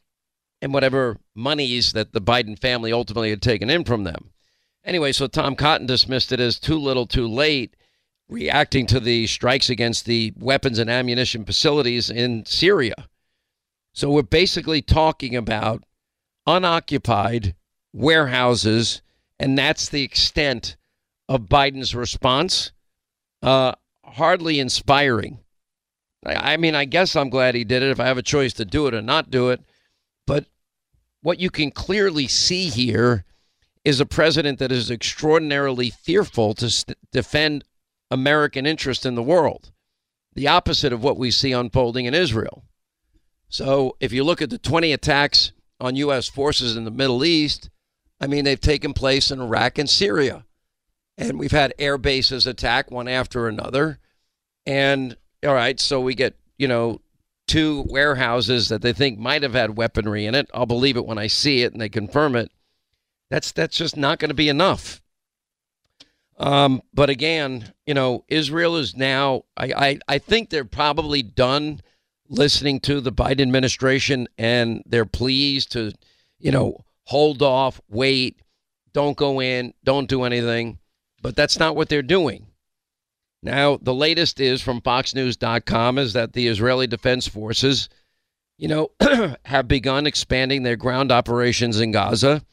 and 0.61 0.73
whatever 0.73 1.17
monies 1.35 1.93
that 1.93 2.13
the 2.13 2.21
Biden 2.21 2.57
family 2.57 2.93
ultimately 2.93 3.29
had 3.29 3.41
taken 3.41 3.69
in 3.69 3.83
from 3.83 4.03
them. 4.03 4.31
Anyway, 4.83 5.11
so 5.11 5.27
Tom 5.27 5.55
Cotton 5.55 5.87
dismissed 5.87 6.31
it 6.31 6.39
as 6.39 6.59
too 6.59 6.77
little, 6.77 7.05
too 7.05 7.27
late 7.27 7.75
reacting 8.29 8.85
to 8.87 8.99
the 8.99 9.27
strikes 9.27 9.69
against 9.69 10.05
the 10.05 10.33
weapons 10.37 10.79
and 10.79 10.89
ammunition 10.89 11.43
facilities 11.43 12.09
in 12.09 12.45
Syria. 12.45 12.95
So 13.93 14.09
we're 14.09 14.21
basically 14.21 14.81
talking 14.81 15.35
about 15.35 15.83
unoccupied 16.47 17.55
warehouses, 17.91 19.01
and 19.39 19.57
that's 19.57 19.89
the 19.89 20.03
extent 20.03 20.77
of 21.27 21.41
Biden's 21.41 21.93
response. 21.93 22.71
Uh, 23.41 23.73
hardly 24.05 24.59
inspiring. 24.59 25.39
I, 26.25 26.53
I 26.53 26.57
mean, 26.57 26.75
I 26.75 26.85
guess 26.85 27.15
I'm 27.15 27.29
glad 27.29 27.55
he 27.55 27.63
did 27.63 27.83
it 27.83 27.91
if 27.91 27.99
I 27.99 28.05
have 28.05 28.17
a 28.17 28.23
choice 28.23 28.53
to 28.53 28.65
do 28.65 28.87
it 28.87 28.93
or 28.93 29.01
not 29.01 29.29
do 29.29 29.49
it. 29.49 29.61
But 30.25 30.45
what 31.21 31.39
you 31.39 31.49
can 31.49 31.71
clearly 31.71 32.27
see 32.27 32.69
here 32.69 33.25
is 33.83 33.99
a 33.99 34.05
president 34.05 34.59
that 34.59 34.71
is 34.71 34.91
extraordinarily 34.91 35.89
fearful 35.89 36.53
to 36.55 36.69
st- 36.69 36.97
defend 37.11 37.63
American 38.11 38.65
interest 38.65 39.05
in 39.05 39.15
the 39.15 39.23
world, 39.23 39.71
the 40.33 40.47
opposite 40.47 40.93
of 40.93 41.03
what 41.03 41.17
we 41.17 41.31
see 41.31 41.51
unfolding 41.51 42.05
in 42.05 42.13
Israel. 42.13 42.63
So 43.49 43.97
if 43.99 44.13
you 44.13 44.23
look 44.23 44.41
at 44.41 44.49
the 44.49 44.57
20 44.57 44.93
attacks 44.93 45.51
on 45.79 45.95
U.S. 45.95 46.29
forces 46.29 46.77
in 46.77 46.85
the 46.85 46.91
Middle 46.91 47.25
East, 47.25 47.69
I 48.19 48.27
mean, 48.27 48.45
they've 48.45 48.59
taken 48.59 48.93
place 48.93 49.31
in 49.31 49.41
Iraq 49.41 49.77
and 49.77 49.89
Syria. 49.89 50.45
And 51.17 51.39
we've 51.39 51.51
had 51.51 51.73
air 51.79 51.97
bases 51.97 52.45
attack 52.45 52.91
one 52.91 53.07
after 53.07 53.47
another. 53.47 53.99
And 54.65 55.17
all 55.45 55.53
right, 55.53 55.79
so 55.79 55.99
we 55.99 56.13
get, 56.13 56.35
you 56.57 56.67
know, 56.67 57.01
two 57.51 57.83
warehouses 57.89 58.69
that 58.69 58.81
they 58.81 58.93
think 58.93 59.19
might 59.19 59.43
have 59.43 59.53
had 59.53 59.75
weaponry 59.75 60.25
in 60.25 60.35
it. 60.35 60.49
I'll 60.53 60.65
believe 60.65 60.95
it 60.95 61.05
when 61.05 61.17
I 61.17 61.27
see 61.27 61.63
it 61.63 61.73
and 61.73 61.81
they 61.81 61.89
confirm 61.89 62.37
it. 62.37 62.49
That's 63.29 63.51
that's 63.51 63.75
just 63.75 63.97
not 63.97 64.19
going 64.19 64.29
to 64.29 64.35
be 64.35 64.47
enough. 64.47 65.01
Um, 66.37 66.81
but 66.93 67.09
again, 67.09 67.73
you 67.85 67.93
know, 67.93 68.23
Israel 68.29 68.77
is 68.77 68.95
now, 68.95 69.43
I, 69.57 69.65
I, 69.65 69.99
I 70.07 70.17
think 70.17 70.49
they're 70.49 70.63
probably 70.63 71.21
done 71.21 71.81
listening 72.29 72.79
to 72.81 73.01
the 73.01 73.11
Biden 73.11 73.41
administration 73.41 74.29
and 74.37 74.81
they're 74.85 75.05
pleased 75.05 75.73
to, 75.73 75.91
you 76.39 76.51
know, 76.51 76.85
hold 77.03 77.41
off, 77.41 77.81
wait, 77.89 78.41
don't 78.93 79.17
go 79.17 79.41
in, 79.41 79.73
don't 79.83 80.09
do 80.09 80.23
anything. 80.23 80.79
But 81.21 81.35
that's 81.35 81.59
not 81.59 81.75
what 81.75 81.89
they're 81.89 82.01
doing. 82.01 82.47
Now, 83.43 83.77
the 83.81 83.93
latest 83.93 84.39
is 84.39 84.61
from 84.61 84.81
FoxNews.com 84.81 85.97
is 85.97 86.13
that 86.13 86.33
the 86.33 86.47
Israeli 86.47 86.85
Defense 86.85 87.27
Forces, 87.27 87.89
you 88.57 88.67
know, 88.67 88.91
have 89.45 89.67
begun 89.67 90.05
expanding 90.05 90.63
their 90.63 90.75
ground 90.75 91.11
operations 91.11 91.79
in 91.79 91.91
Gaza. 91.91 92.43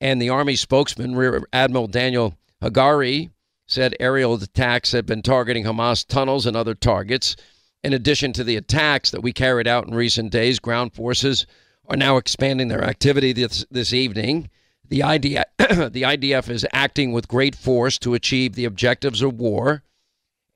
And 0.00 0.20
the 0.20 0.28
Army 0.28 0.54
spokesman, 0.54 1.16
Rear 1.16 1.46
Admiral 1.52 1.86
Daniel 1.86 2.36
Hagari 2.62 3.30
said 3.66 3.96
aerial 4.00 4.34
attacks 4.34 4.92
had 4.92 5.06
been 5.06 5.22
targeting 5.22 5.64
Hamas 5.64 6.06
tunnels 6.06 6.46
and 6.46 6.56
other 6.56 6.74
targets. 6.74 7.36
In 7.82 7.92
addition 7.92 8.32
to 8.34 8.44
the 8.44 8.56
attacks 8.56 9.10
that 9.10 9.22
we 9.22 9.32
carried 9.32 9.66
out 9.66 9.86
in 9.86 9.94
recent 9.94 10.30
days, 10.32 10.58
ground 10.58 10.94
forces 10.94 11.46
are 11.86 11.96
now 11.96 12.16
expanding 12.16 12.68
their 12.68 12.84
activity 12.84 13.32
this, 13.32 13.64
this 13.70 13.92
evening. 13.92 14.50
The 14.88 15.00
the 15.00 16.02
IDF 16.02 16.48
is 16.48 16.66
acting 16.72 17.12
with 17.12 17.28
great 17.28 17.54
force 17.54 17.98
to 17.98 18.14
achieve 18.14 18.54
the 18.54 18.64
objectives 18.64 19.22
of 19.22 19.34
war. 19.34 19.82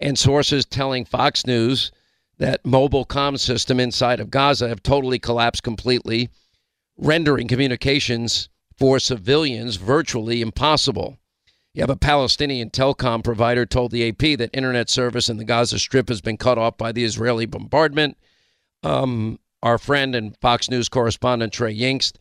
And 0.02 0.18
sources 0.18 0.66
telling 0.66 1.04
Fox 1.04 1.46
News 1.46 1.92
that 2.38 2.66
mobile 2.66 3.06
comm 3.06 3.38
system 3.38 3.78
inside 3.78 4.18
of 4.18 4.30
Gaza 4.32 4.68
have 4.68 4.82
totally 4.82 5.20
collapsed 5.20 5.62
completely, 5.62 6.28
rendering 6.98 7.46
communications 7.46 8.48
for 8.76 8.98
civilians 8.98 9.76
virtually 9.76 10.42
impossible. 10.42 11.18
You 11.72 11.82
have 11.82 11.90
a 11.90 11.96
Palestinian 11.96 12.70
telecom 12.70 13.22
provider 13.22 13.64
told 13.64 13.92
the 13.92 14.08
AP 14.08 14.38
that 14.38 14.50
internet 14.52 14.90
service 14.90 15.28
in 15.28 15.36
the 15.36 15.44
Gaza 15.44 15.78
Strip 15.78 16.08
has 16.08 16.20
been 16.20 16.36
cut 16.36 16.58
off 16.58 16.76
by 16.76 16.90
the 16.90 17.04
Israeli 17.04 17.46
bombardment. 17.46 18.18
Um, 18.82 19.38
our 19.62 19.78
friend 19.78 20.16
and 20.16 20.36
Fox 20.38 20.68
News 20.68 20.88
correspondent 20.88 21.52
Trey 21.52 21.76
Yingst 21.76 22.16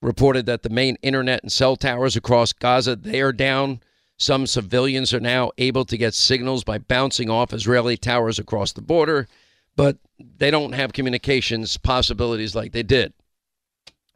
reported 0.00 0.46
that 0.46 0.62
the 0.62 0.70
main 0.70 0.96
internet 1.02 1.42
and 1.42 1.50
cell 1.50 1.74
towers 1.74 2.14
across 2.14 2.52
Gaza 2.52 2.94
they 2.94 3.20
are 3.20 3.32
down. 3.32 3.80
Some 4.18 4.46
civilians 4.46 5.12
are 5.12 5.20
now 5.20 5.52
able 5.58 5.84
to 5.84 5.96
get 5.96 6.14
signals 6.14 6.64
by 6.64 6.78
bouncing 6.78 7.28
off 7.28 7.52
Israeli 7.52 7.96
towers 7.96 8.38
across 8.38 8.72
the 8.72 8.80
border, 8.80 9.28
but 9.76 9.98
they 10.38 10.50
don't 10.50 10.72
have 10.72 10.92
communications 10.92 11.76
possibilities 11.76 12.54
like 12.54 12.72
they 12.72 12.82
did. 12.82 13.12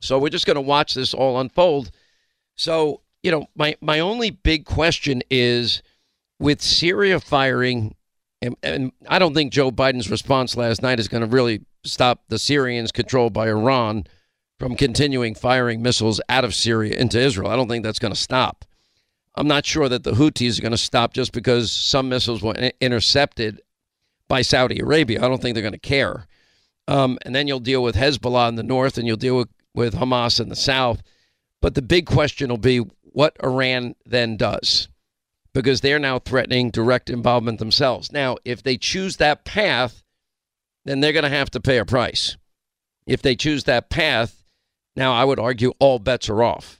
So 0.00 0.18
we're 0.18 0.30
just 0.30 0.46
going 0.46 0.54
to 0.54 0.62
watch 0.62 0.94
this 0.94 1.12
all 1.12 1.38
unfold. 1.38 1.90
So 2.56 3.02
you 3.22 3.30
know, 3.30 3.46
my 3.54 3.76
my 3.80 4.00
only 4.00 4.30
big 4.30 4.64
question 4.64 5.22
is 5.30 5.82
with 6.38 6.62
Syria 6.62 7.20
firing, 7.20 7.94
and, 8.40 8.56
and 8.62 8.92
I 9.08 9.18
don't 9.18 9.34
think 9.34 9.52
Joe 9.52 9.70
Biden's 9.70 10.10
response 10.10 10.56
last 10.56 10.82
night 10.82 10.98
is 10.98 11.08
going 11.08 11.22
to 11.22 11.26
really 11.26 11.60
stop 11.84 12.22
the 12.28 12.38
Syrians 12.38 12.92
controlled 12.92 13.32
by 13.32 13.48
Iran 13.48 14.04
from 14.58 14.76
continuing 14.76 15.34
firing 15.34 15.82
missiles 15.82 16.20
out 16.28 16.44
of 16.44 16.54
Syria 16.54 16.96
into 16.96 17.18
Israel. 17.18 17.50
I 17.50 17.56
don't 17.56 17.68
think 17.68 17.84
that's 17.84 17.98
going 17.98 18.12
to 18.12 18.20
stop. 18.20 18.64
I'm 19.40 19.48
not 19.48 19.64
sure 19.64 19.88
that 19.88 20.04
the 20.04 20.12
Houthis 20.12 20.58
are 20.58 20.62
going 20.62 20.72
to 20.72 20.76
stop 20.76 21.14
just 21.14 21.32
because 21.32 21.72
some 21.72 22.10
missiles 22.10 22.42
were 22.42 22.52
intercepted 22.78 23.62
by 24.28 24.42
Saudi 24.42 24.80
Arabia. 24.80 25.24
I 25.24 25.28
don't 25.28 25.40
think 25.40 25.54
they're 25.54 25.62
going 25.62 25.72
to 25.72 25.78
care. 25.78 26.26
Um, 26.86 27.18
and 27.22 27.34
then 27.34 27.48
you'll 27.48 27.58
deal 27.58 27.82
with 27.82 27.94
Hezbollah 27.96 28.50
in 28.50 28.56
the 28.56 28.62
north 28.62 28.98
and 28.98 29.06
you'll 29.06 29.16
deal 29.16 29.38
with, 29.38 29.48
with 29.74 29.94
Hamas 29.94 30.40
in 30.40 30.50
the 30.50 30.56
south. 30.56 31.00
But 31.62 31.74
the 31.74 31.80
big 31.80 32.04
question 32.04 32.50
will 32.50 32.58
be 32.58 32.84
what 33.00 33.34
Iran 33.42 33.94
then 34.04 34.36
does 34.36 34.88
because 35.54 35.80
they're 35.80 35.98
now 35.98 36.18
threatening 36.18 36.70
direct 36.70 37.08
involvement 37.08 37.60
themselves. 37.60 38.12
Now, 38.12 38.36
if 38.44 38.62
they 38.62 38.76
choose 38.76 39.16
that 39.16 39.46
path, 39.46 40.02
then 40.84 41.00
they're 41.00 41.14
going 41.14 41.22
to 41.22 41.30
have 41.30 41.50
to 41.52 41.60
pay 41.60 41.78
a 41.78 41.86
price. 41.86 42.36
If 43.06 43.22
they 43.22 43.36
choose 43.36 43.64
that 43.64 43.88
path, 43.88 44.44
now 44.96 45.14
I 45.14 45.24
would 45.24 45.38
argue 45.38 45.72
all 45.78 45.98
bets 45.98 46.28
are 46.28 46.42
off. 46.42 46.79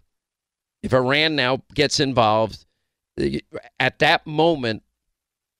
If 0.82 0.92
Iran 0.94 1.37
now 1.37 1.62
gets 1.75 2.00
involved, 2.00 2.64
at 3.78 3.99
that 3.99 4.26
moment, 4.26 4.82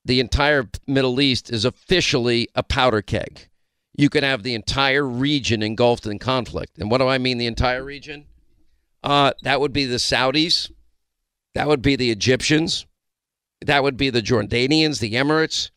the 0.03 0.19
entire 0.19 0.67
Middle 0.87 1.21
East 1.21 1.51
is 1.51 1.65
officially 1.65 2.47
a 2.55 2.63
powder 2.63 3.01
keg. 3.01 3.49
You 3.95 4.09
could 4.09 4.23
have 4.23 4.41
the 4.41 4.55
entire 4.55 5.05
region 5.05 5.61
engulfed 5.61 6.07
in 6.07 6.17
conflict. 6.17 6.79
And 6.79 6.89
what 6.89 6.99
do 6.99 7.07
I 7.07 7.17
mean, 7.17 7.37
the 7.37 7.45
entire 7.45 7.83
region? 7.83 8.25
Uh, 9.03 9.33
that 9.43 9.59
would 9.59 9.73
be 9.73 9.85
the 9.85 9.97
Saudis. 9.97 10.71
That 11.53 11.67
would 11.67 11.81
be 11.81 11.95
the 11.95 12.11
Egyptians. 12.11 12.85
That 13.63 13.83
would 13.83 13.97
be 13.97 14.09
the 14.09 14.21
Jordanians, 14.21 14.99
the 14.99 15.13
Emirates. 15.13 15.69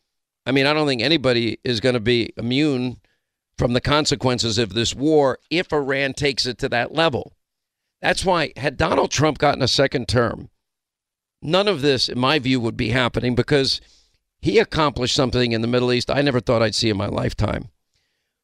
I 0.45 0.51
mean, 0.51 0.65
I 0.65 0.73
don't 0.73 0.87
think 0.87 1.01
anybody 1.01 1.59
is 1.63 1.79
going 1.79 1.93
to 1.93 1.99
be 1.99 2.33
immune 2.37 2.97
from 3.57 3.73
the 3.73 3.81
consequences 3.81 4.57
of 4.57 4.73
this 4.73 4.95
war 4.95 5.39
if 5.49 5.71
Iran 5.71 6.13
takes 6.13 6.45
it 6.45 6.57
to 6.59 6.69
that 6.69 6.93
level. 6.93 7.34
That's 8.05 8.23
why, 8.23 8.53
had 8.55 8.77
Donald 8.77 9.09
Trump 9.09 9.39
gotten 9.39 9.63
a 9.63 9.67
second 9.67 10.07
term, 10.07 10.49
none 11.41 11.67
of 11.67 11.81
this, 11.81 12.07
in 12.07 12.19
my 12.19 12.37
view, 12.37 12.59
would 12.59 12.77
be 12.77 12.89
happening 12.89 13.33
because 13.33 13.81
he 14.39 14.59
accomplished 14.59 15.15
something 15.15 15.53
in 15.53 15.61
the 15.61 15.67
Middle 15.67 15.91
East 15.91 16.11
I 16.11 16.21
never 16.21 16.39
thought 16.39 16.61
I'd 16.61 16.75
see 16.75 16.91
in 16.91 16.97
my 16.97 17.07
lifetime. 17.07 17.69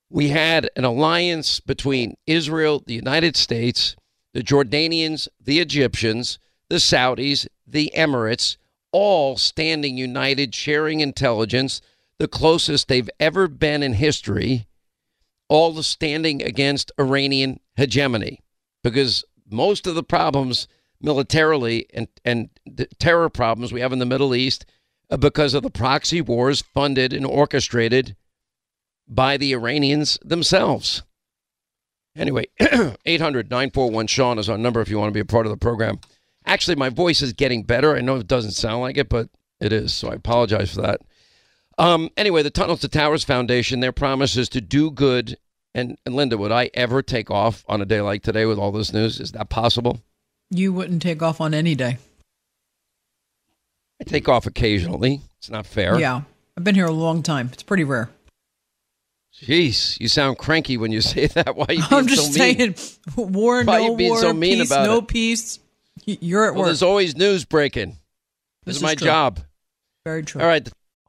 We 0.10 0.30
had 0.30 0.68
an 0.76 0.84
alliance 0.84 1.60
between 1.60 2.16
Israel, 2.26 2.82
the 2.88 2.96
United 2.96 3.36
States, 3.36 3.96
the 4.34 4.42
Jordanians, 4.42 5.28
the 5.40 5.60
Egyptians, 5.60 6.40
the 6.70 6.78
Saudis, 6.78 7.46
the 7.68 7.94
Emirates, 7.96 8.58
all 8.92 9.38
standing 9.38 9.96
united, 9.96 10.56
sharing 10.56 11.02
intelligence, 11.02 11.82
the 12.18 12.28
closest 12.28 12.88
they've 12.88 13.12
ever 13.20 13.48
been 13.48 13.84
in 13.84 13.94
history, 13.94 14.66
all 15.50 15.84
standing 15.84 16.42
against 16.42 16.92
Iranian 16.98 17.60
hegemony. 17.76 18.40
Because 18.84 19.24
most 19.52 19.88
of 19.88 19.96
the 19.96 20.04
problems 20.04 20.68
militarily 21.02 21.88
and, 21.94 22.08
and 22.24 22.50
the 22.66 22.86
terror 23.00 23.30
problems 23.30 23.74
we 23.74 23.82
have 23.82 23.94
in 23.94 24.00
the 24.00 24.06
Middle 24.06 24.36
East 24.36 24.66
because 25.20 25.54
of 25.54 25.64
the 25.64 25.70
proxy 25.70 26.22
wars 26.22 26.62
funded 26.62 27.14
and 27.14 27.26
orchestrated 27.26 28.16
by 29.08 29.38
the 29.38 29.52
Iranians 29.54 30.18
themselves. 30.24 31.04
Anyway, 32.16 32.46
800 33.06 33.50
941 33.50 34.08
Sean 34.08 34.40
is 34.40 34.50
our 34.50 34.58
number 34.58 34.82
if 34.82 34.90
you 34.90 34.98
want 34.98 35.10
to 35.10 35.14
be 35.14 35.22
a 35.22 35.26
part 35.26 35.46
of 35.46 35.52
the 35.52 35.58
program. 35.58 36.00
Actually, 36.46 36.76
my 36.76 36.90
voice 36.90 37.22
is 37.22 37.34
getting 37.34 37.64
better. 37.64 37.96
I 37.96 38.02
know 38.02 38.16
it 38.16 38.28
doesn't 38.28 38.52
sound 38.52 38.82
like 38.82 38.98
it, 38.98 39.10
but 39.10 39.30
it 39.60 39.72
is. 39.72 39.94
So 39.94 40.10
I 40.10 40.16
apologize 40.16 40.74
for 40.74 40.82
that. 40.82 41.02
Um, 41.78 42.10
anyway, 42.18 42.44
the 42.44 42.50
Tunnels 42.50 42.82
to 42.82 42.90
Towers 42.90 43.24
Foundation, 43.24 43.80
their 43.80 43.92
promise 43.92 44.36
is 44.36 44.50
to 44.50 44.62
do 44.62 44.92
good. 44.92 45.38
And, 45.74 45.98
and 46.06 46.16
Linda, 46.16 46.38
would 46.38 46.52
I 46.52 46.70
ever 46.74 47.02
take 47.02 47.32
off 47.32 47.64
on 47.68 47.82
a 47.82 47.86
day 47.86 48.02
like 48.02 48.24
today 48.24 48.46
with 48.46 48.58
all 48.58 48.72
this 48.72 48.92
news? 48.92 49.20
Is 49.20 49.32
that 49.32 49.50
possible? 49.50 50.02
You 50.50 50.74
wouldn't 50.74 51.02
take 51.02 51.22
off 51.22 51.40
on 51.40 51.54
any 51.54 51.76
day. 51.76 51.98
I 54.00 54.04
take 54.04 54.28
off 54.28 54.46
occasionally. 54.46 55.22
It's 55.38 55.50
not 55.50 55.66
fair. 55.66 56.00
Yeah. 56.00 56.22
I've 56.58 56.64
been 56.64 56.76
here 56.76 56.86
a 56.88 56.92
long 56.92 57.24
time. 57.24 57.50
It's 57.54 57.64
pretty 57.64 57.84
rare. 57.84 58.10
Jeez, 59.42 59.98
you 60.00 60.08
sound 60.10 60.38
cranky 60.38 60.76
when 60.78 60.92
you 60.92 61.02
say 61.14 61.28
that. 61.28 61.56
Why 61.56 61.66
are 61.70 61.74
you 61.74 61.88
being 61.88 62.00
I'm 62.02 62.08
just 62.08 62.34
so 62.34 62.38
saying, 62.40 62.76
war, 63.16 63.64
Why 63.64 63.88
no 63.88 63.94
war, 63.94 64.18
so 64.18 64.34
peace, 64.34 64.70
no 64.72 64.98
it? 64.98 65.08
peace. 65.08 65.60
You're 66.06 66.46
at 66.48 66.54
Well, 66.54 66.62
work. 66.62 66.66
there's 66.68 66.84
always 66.84 67.16
news 67.16 67.46
breaking. 67.46 67.92
This, 67.92 67.98
This 68.66 68.76
is 68.76 68.78
is 68.78 68.84
my 68.84 68.96
true. 68.96 69.06
job. 69.08 69.40
Very 70.06 70.24
true. 70.24 70.42
All 70.42 70.48
right. 70.48 70.68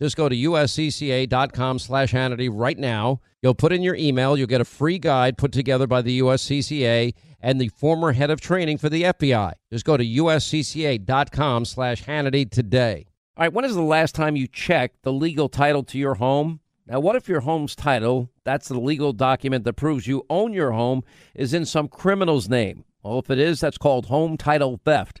just 0.00 0.16
go 0.16 0.28
to 0.28 0.36
uscca.com 0.36 1.78
slash 1.78 2.12
Hannity 2.12 2.50
right 2.52 2.78
now. 2.78 3.20
You'll 3.42 3.54
put 3.54 3.72
in 3.72 3.82
your 3.82 3.94
email. 3.94 4.36
You'll 4.36 4.46
get 4.46 4.60
a 4.60 4.64
free 4.64 4.98
guide 4.98 5.38
put 5.38 5.52
together 5.52 5.86
by 5.86 6.02
the 6.02 6.20
USCCA 6.20 7.14
and 7.40 7.60
the 7.60 7.68
former 7.68 8.12
head 8.12 8.30
of 8.30 8.40
training 8.40 8.78
for 8.78 8.88
the 8.88 9.04
FBI. 9.04 9.52
Just 9.70 9.84
go 9.84 9.96
to 9.96 10.04
uscca.com 10.04 11.64
slash 11.64 12.04
Hannity 12.04 12.50
today. 12.50 13.06
All 13.36 13.44
right, 13.44 13.52
when 13.52 13.64
is 13.64 13.74
the 13.74 13.82
last 13.82 14.14
time 14.14 14.36
you 14.36 14.46
checked 14.46 15.02
the 15.02 15.12
legal 15.12 15.48
title 15.48 15.82
to 15.84 15.98
your 15.98 16.14
home? 16.14 16.60
Now, 16.86 17.00
what 17.00 17.16
if 17.16 17.28
your 17.28 17.40
home's 17.40 17.74
title, 17.74 18.30
that's 18.44 18.68
the 18.68 18.78
legal 18.78 19.12
document 19.12 19.64
that 19.64 19.74
proves 19.74 20.06
you 20.06 20.24
own 20.30 20.52
your 20.52 20.72
home, 20.72 21.02
is 21.34 21.52
in 21.52 21.66
some 21.66 21.88
criminal's 21.88 22.48
name? 22.48 22.84
Well, 23.02 23.18
if 23.18 23.30
it 23.30 23.38
is, 23.38 23.60
that's 23.60 23.78
called 23.78 24.06
home 24.06 24.36
title 24.36 24.80
theft. 24.84 25.20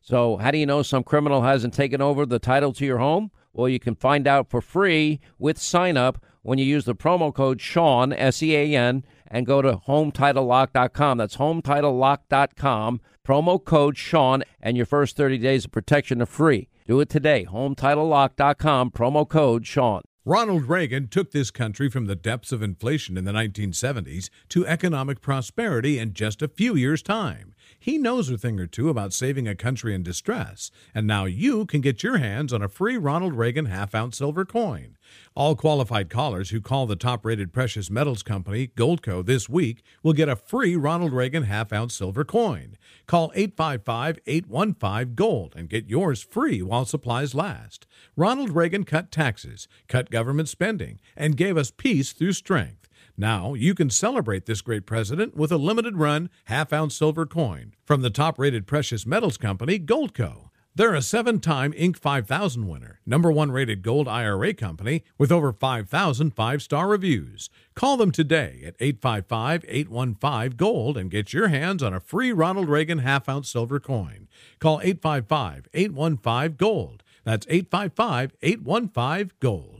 So, 0.00 0.38
how 0.38 0.50
do 0.50 0.58
you 0.58 0.66
know 0.66 0.82
some 0.82 1.04
criminal 1.04 1.42
hasn't 1.42 1.74
taken 1.74 2.00
over 2.00 2.24
the 2.24 2.38
title 2.38 2.72
to 2.74 2.86
your 2.86 2.98
home? 2.98 3.30
Well, 3.52 3.68
you 3.68 3.78
can 3.78 3.94
find 3.94 4.26
out 4.26 4.48
for 4.48 4.60
free 4.60 5.20
with 5.38 5.58
sign 5.58 5.96
up 5.96 6.24
when 6.42 6.58
you 6.58 6.64
use 6.64 6.84
the 6.84 6.94
promo 6.94 7.34
code 7.34 7.60
Sean, 7.60 8.12
S 8.12 8.42
E 8.42 8.56
A 8.56 8.76
N, 8.76 9.04
and 9.26 9.46
go 9.46 9.60
to 9.62 9.76
HometitleLock.com. 9.76 11.18
That's 11.18 11.36
HometitleLock.com. 11.36 13.00
Promo 13.26 13.64
code 13.64 13.96
Sean, 13.96 14.42
and 14.60 14.76
your 14.76 14.86
first 14.86 15.16
30 15.16 15.38
days 15.38 15.64
of 15.66 15.72
protection 15.72 16.22
are 16.22 16.26
free. 16.26 16.68
Do 16.86 17.00
it 17.00 17.08
today. 17.08 17.46
HometitleLock.com. 17.50 18.90
Promo 18.90 19.28
code 19.28 19.66
Sean. 19.66 20.02
Ronald 20.24 20.64
Reagan 20.64 21.08
took 21.08 21.30
this 21.30 21.50
country 21.50 21.88
from 21.88 22.06
the 22.06 22.16
depths 22.16 22.52
of 22.52 22.62
inflation 22.62 23.16
in 23.16 23.24
the 23.24 23.32
1970s 23.32 24.28
to 24.50 24.66
economic 24.66 25.20
prosperity 25.20 25.98
in 25.98 26.12
just 26.12 26.42
a 26.42 26.48
few 26.48 26.74
years' 26.76 27.02
time. 27.02 27.49
He 27.82 27.96
knows 27.96 28.28
a 28.28 28.36
thing 28.36 28.60
or 28.60 28.66
two 28.66 28.90
about 28.90 29.14
saving 29.14 29.48
a 29.48 29.54
country 29.54 29.94
in 29.94 30.02
distress, 30.02 30.70
and 30.94 31.06
now 31.06 31.24
you 31.24 31.64
can 31.64 31.80
get 31.80 32.02
your 32.02 32.18
hands 32.18 32.52
on 32.52 32.60
a 32.60 32.68
free 32.68 32.98
Ronald 32.98 33.32
Reagan 33.32 33.64
half 33.64 33.94
ounce 33.94 34.18
silver 34.18 34.44
coin. 34.44 34.98
All 35.34 35.56
qualified 35.56 36.10
callers 36.10 36.50
who 36.50 36.60
call 36.60 36.86
the 36.86 36.94
top 36.94 37.24
rated 37.24 37.54
precious 37.54 37.90
metals 37.90 38.22
company, 38.22 38.66
Goldco, 38.66 39.24
this 39.24 39.48
week 39.48 39.82
will 40.02 40.12
get 40.12 40.28
a 40.28 40.36
free 40.36 40.76
Ronald 40.76 41.14
Reagan 41.14 41.44
half 41.44 41.72
ounce 41.72 41.94
silver 41.94 42.22
coin. 42.22 42.76
Call 43.06 43.32
855 43.34 44.18
815 44.26 45.14
Gold 45.14 45.54
and 45.56 45.70
get 45.70 45.88
yours 45.88 46.22
free 46.22 46.60
while 46.60 46.84
supplies 46.84 47.34
last. 47.34 47.86
Ronald 48.14 48.50
Reagan 48.50 48.84
cut 48.84 49.10
taxes, 49.10 49.68
cut 49.88 50.10
government 50.10 50.50
spending, 50.50 51.00
and 51.16 51.34
gave 51.34 51.56
us 51.56 51.70
peace 51.70 52.12
through 52.12 52.34
strength. 52.34 52.79
Now 53.20 53.52
you 53.52 53.74
can 53.74 53.90
celebrate 53.90 54.46
this 54.46 54.62
great 54.62 54.86
president 54.86 55.36
with 55.36 55.52
a 55.52 55.58
limited 55.58 55.98
run 55.98 56.30
half 56.46 56.72
ounce 56.72 56.94
silver 56.94 57.26
coin 57.26 57.74
from 57.84 58.00
the 58.00 58.08
top 58.08 58.38
rated 58.38 58.66
precious 58.66 59.04
metals 59.04 59.36
company, 59.36 59.78
Goldco. 59.78 60.48
They're 60.74 60.94
a 60.94 61.02
seven 61.02 61.38
time 61.38 61.74
Inc. 61.74 61.98
5000 61.98 62.66
winner, 62.66 63.00
number 63.04 63.30
one 63.30 63.52
rated 63.52 63.82
gold 63.82 64.08
IRA 64.08 64.54
company 64.54 65.04
with 65.18 65.30
over 65.30 65.52
5,000 65.52 66.30
five 66.30 66.62
star 66.62 66.88
reviews. 66.88 67.50
Call 67.74 67.98
them 67.98 68.10
today 68.10 68.62
at 68.64 68.76
855 68.80 69.66
815 69.68 70.56
Gold 70.56 70.96
and 70.96 71.10
get 71.10 71.34
your 71.34 71.48
hands 71.48 71.82
on 71.82 71.92
a 71.92 72.00
free 72.00 72.32
Ronald 72.32 72.70
Reagan 72.70 73.00
half 73.00 73.28
ounce 73.28 73.50
silver 73.50 73.80
coin. 73.80 74.28
Call 74.60 74.80
855 74.80 75.68
815 75.74 76.56
Gold. 76.56 77.02
That's 77.24 77.46
855 77.50 78.32
815 78.40 79.32
Gold. 79.40 79.79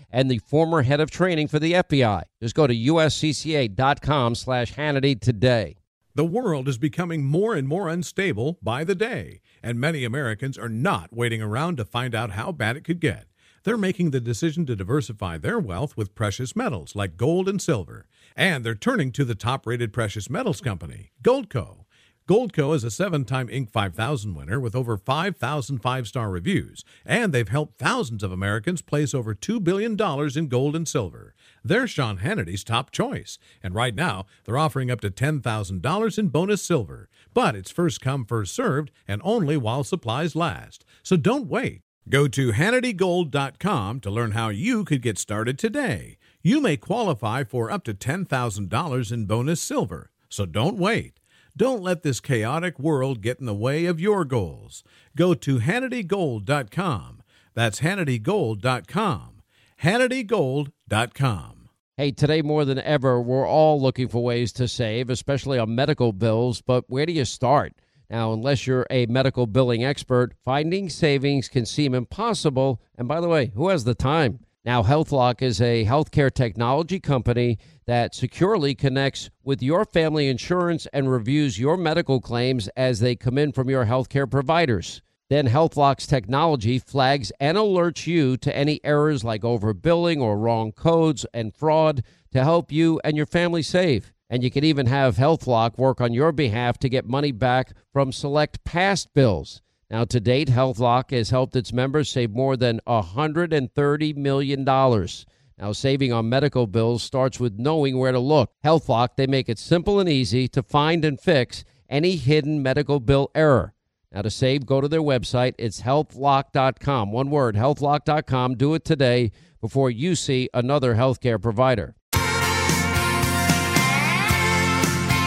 and 0.11 0.29
the 0.29 0.39
former 0.39 0.83
head 0.83 0.99
of 0.99 1.09
training 1.09 1.47
for 1.47 1.59
the 1.59 1.73
FBI. 1.73 2.23
Just 2.41 2.55
go 2.55 2.67
to 2.67 2.75
uscca.com 2.75 4.35
slash 4.35 4.73
Hannity 4.73 5.19
today. 5.19 5.77
The 6.13 6.25
world 6.25 6.67
is 6.67 6.77
becoming 6.77 7.23
more 7.23 7.55
and 7.55 7.67
more 7.67 7.87
unstable 7.87 8.59
by 8.61 8.83
the 8.83 8.95
day, 8.95 9.39
and 9.63 9.79
many 9.79 10.03
Americans 10.03 10.57
are 10.57 10.67
not 10.67 11.13
waiting 11.13 11.41
around 11.41 11.77
to 11.77 11.85
find 11.85 12.13
out 12.13 12.31
how 12.31 12.51
bad 12.51 12.75
it 12.75 12.83
could 12.83 12.99
get. 12.99 13.27
They're 13.63 13.77
making 13.77 14.11
the 14.11 14.19
decision 14.19 14.65
to 14.65 14.75
diversify 14.75 15.37
their 15.37 15.59
wealth 15.59 15.95
with 15.95 16.15
precious 16.15 16.55
metals 16.55 16.95
like 16.95 17.15
gold 17.15 17.47
and 17.47 17.61
silver. 17.61 18.07
And 18.35 18.65
they're 18.65 18.75
turning 18.75 19.11
to 19.13 19.23
the 19.23 19.35
top 19.35 19.67
rated 19.67 19.93
precious 19.93 20.29
metals 20.29 20.61
company, 20.61 21.11
Goldco. 21.23 21.85
Goldco 22.31 22.73
is 22.73 22.85
a 22.85 22.89
seven 22.89 23.25
time 23.25 23.49
Inc. 23.49 23.71
5000 23.71 24.33
winner 24.33 24.57
with 24.57 24.73
over 24.73 24.95
5,000 24.95 25.79
five 25.79 26.07
star 26.07 26.29
reviews, 26.29 26.85
and 27.05 27.33
they've 27.33 27.49
helped 27.49 27.77
thousands 27.77 28.23
of 28.23 28.31
Americans 28.31 28.81
place 28.81 29.13
over 29.13 29.35
$2 29.35 29.61
billion 29.61 29.97
in 30.37 30.47
gold 30.47 30.73
and 30.73 30.87
silver. 30.87 31.35
They're 31.61 31.87
Sean 31.87 32.19
Hannity's 32.19 32.63
top 32.63 32.89
choice, 32.91 33.37
and 33.61 33.75
right 33.75 33.93
now 33.93 34.27
they're 34.45 34.57
offering 34.57 34.89
up 34.89 35.01
to 35.01 35.11
$10,000 35.11 36.17
in 36.17 36.27
bonus 36.29 36.61
silver. 36.61 37.09
But 37.33 37.53
it's 37.53 37.69
first 37.69 37.99
come, 37.99 38.23
first 38.23 38.55
served, 38.55 38.91
and 39.09 39.21
only 39.25 39.57
while 39.57 39.83
supplies 39.83 40.33
last. 40.33 40.85
So 41.03 41.17
don't 41.17 41.47
wait. 41.47 41.81
Go 42.07 42.29
to 42.29 42.53
HannityGold.com 42.53 43.99
to 43.99 44.09
learn 44.09 44.31
how 44.31 44.47
you 44.47 44.85
could 44.85 45.01
get 45.01 45.17
started 45.17 45.59
today. 45.59 46.17
You 46.41 46.61
may 46.61 46.77
qualify 46.77 47.43
for 47.43 47.69
up 47.69 47.83
to 47.83 47.93
$10,000 47.93 49.11
in 49.11 49.25
bonus 49.25 49.59
silver, 49.59 50.11
so 50.29 50.45
don't 50.45 50.77
wait. 50.77 51.20
Don't 51.55 51.83
let 51.83 52.03
this 52.03 52.19
chaotic 52.19 52.79
world 52.79 53.21
get 53.21 53.39
in 53.39 53.45
the 53.45 53.53
way 53.53 53.85
of 53.85 53.99
your 53.99 54.25
goals. 54.25 54.83
Go 55.15 55.33
to 55.33 55.59
HannityGold.com. 55.59 57.23
That's 57.53 57.81
HannityGold.com. 57.81 59.41
HannityGold.com. 59.83 61.69
Hey, 61.97 62.11
today 62.11 62.41
more 62.41 62.65
than 62.65 62.79
ever, 62.79 63.21
we're 63.21 63.47
all 63.47 63.79
looking 63.79 64.07
for 64.07 64.23
ways 64.23 64.51
to 64.53 64.67
save, 64.67 65.09
especially 65.09 65.59
on 65.59 65.75
medical 65.75 66.13
bills, 66.13 66.61
but 66.61 66.85
where 66.87 67.05
do 67.05 67.13
you 67.13 67.25
start? 67.25 67.73
Now, 68.09 68.33
unless 68.33 68.65
you're 68.65 68.87
a 68.89 69.05
medical 69.05 69.45
billing 69.45 69.83
expert, 69.83 70.33
finding 70.43 70.89
savings 70.89 71.47
can 71.47 71.65
seem 71.65 71.93
impossible. 71.93 72.81
And 72.97 73.07
by 73.07 73.21
the 73.21 73.27
way, 73.27 73.51
who 73.55 73.69
has 73.69 73.83
the 73.83 73.95
time? 73.95 74.39
Now, 74.63 74.83
HealthLock 74.83 75.41
is 75.41 75.59
a 75.59 75.85
healthcare 75.85 76.31
technology 76.31 76.99
company 76.99 77.57
that 77.87 78.13
securely 78.13 78.75
connects 78.75 79.31
with 79.43 79.63
your 79.63 79.85
family 79.85 80.27
insurance 80.27 80.85
and 80.93 81.11
reviews 81.11 81.57
your 81.57 81.77
medical 81.77 82.21
claims 82.21 82.67
as 82.77 82.99
they 82.99 83.15
come 83.15 83.39
in 83.39 83.53
from 83.53 83.71
your 83.71 83.87
healthcare 83.87 84.29
providers. 84.29 85.01
Then 85.31 85.47
HealthLock's 85.47 86.05
technology 86.05 86.77
flags 86.77 87.31
and 87.39 87.57
alerts 87.57 88.05
you 88.05 88.37
to 88.37 88.55
any 88.55 88.79
errors 88.83 89.23
like 89.23 89.41
overbilling 89.41 90.21
or 90.21 90.37
wrong 90.37 90.73
codes 90.73 91.25
and 91.33 91.55
fraud 91.55 92.03
to 92.31 92.43
help 92.43 92.71
you 92.71 93.01
and 93.03 93.17
your 93.17 93.25
family 93.25 93.63
save. 93.63 94.13
And 94.29 94.43
you 94.43 94.51
can 94.51 94.63
even 94.63 94.85
have 94.85 95.17
HealthLock 95.17 95.79
work 95.79 96.01
on 96.01 96.13
your 96.13 96.31
behalf 96.31 96.77
to 96.79 96.89
get 96.89 97.07
money 97.07 97.31
back 97.31 97.73
from 97.91 98.11
select 98.11 98.63
past 98.63 99.11
bills. 99.15 99.63
Now, 99.91 100.05
to 100.05 100.21
date, 100.21 100.47
HealthLock 100.47 101.11
has 101.11 101.31
helped 101.31 101.53
its 101.53 101.73
members 101.73 102.09
save 102.09 102.31
more 102.31 102.55
than 102.55 102.79
$130 102.87 104.15
million. 104.15 104.63
Now, 104.63 105.73
saving 105.73 106.13
on 106.13 106.29
medical 106.29 106.65
bills 106.65 107.03
starts 107.03 107.41
with 107.41 107.59
knowing 107.59 107.97
where 107.97 108.13
to 108.13 108.19
look. 108.19 108.53
HealthLock, 108.63 109.09
they 109.17 109.27
make 109.27 109.49
it 109.49 109.59
simple 109.59 109.99
and 109.99 110.07
easy 110.07 110.47
to 110.47 110.63
find 110.63 111.03
and 111.03 111.19
fix 111.19 111.65
any 111.89 112.15
hidden 112.15 112.63
medical 112.63 113.01
bill 113.01 113.31
error. 113.35 113.73
Now, 114.13 114.21
to 114.21 114.29
save, 114.29 114.65
go 114.65 114.79
to 114.79 114.87
their 114.87 115.01
website. 115.01 115.55
It's 115.57 115.81
healthlock.com. 115.81 117.11
One 117.11 117.29
word, 117.29 117.57
healthlock.com. 117.57 118.55
Do 118.55 118.73
it 118.75 118.85
today 118.85 119.33
before 119.59 119.91
you 119.91 120.15
see 120.15 120.47
another 120.53 120.95
healthcare 120.95 121.41
provider. 121.41 121.95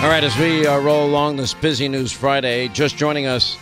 All 0.04 0.10
right, 0.10 0.24
as 0.24 0.36
we 0.38 0.66
uh, 0.66 0.78
roll 0.80 1.06
along 1.06 1.36
this 1.36 1.52
busy 1.52 1.88
news 1.88 2.12
Friday, 2.12 2.68
just 2.68 2.96
joining 2.96 3.26
us, 3.26 3.56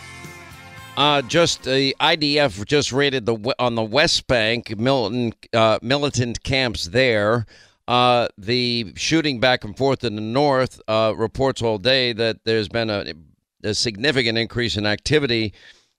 uh, 0.97 1.21
just 1.23 1.63
the 1.63 1.95
IDF 1.99 2.65
just 2.65 2.91
raided 2.91 3.25
the 3.25 3.55
on 3.59 3.75
the 3.75 3.83
West 3.83 4.27
Bank 4.27 4.77
militant 4.77 5.35
uh, 5.53 5.79
militant 5.81 6.43
camps 6.43 6.85
there. 6.85 7.45
Uh, 7.87 8.27
the 8.37 8.93
shooting 8.95 9.39
back 9.39 9.63
and 9.63 9.75
forth 9.75 10.03
in 10.03 10.15
the 10.15 10.21
north 10.21 10.79
uh, 10.87 11.13
reports 11.17 11.61
all 11.61 11.77
day 11.77 12.13
that 12.13 12.37
there's 12.45 12.69
been 12.69 12.89
a, 12.89 13.13
a 13.63 13.73
significant 13.73 14.37
increase 14.37 14.77
in 14.77 14.85
activity. 14.85 15.53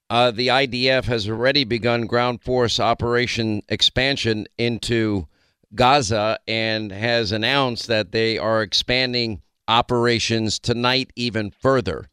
Uh, 0.08 0.30
the 0.30 0.48
IDF 0.48 1.04
has 1.04 1.28
already 1.28 1.64
begun 1.64 2.06
ground 2.06 2.40
force 2.42 2.78
operation 2.78 3.62
expansion 3.68 4.46
into 4.58 5.26
Gaza 5.74 6.38
and 6.46 6.92
has 6.92 7.32
announced 7.32 7.88
that 7.88 8.12
they 8.12 8.38
are 8.38 8.62
expanding 8.62 9.42
operations 9.66 10.58
tonight 10.58 11.10
even 11.16 11.50
further. 11.50 12.08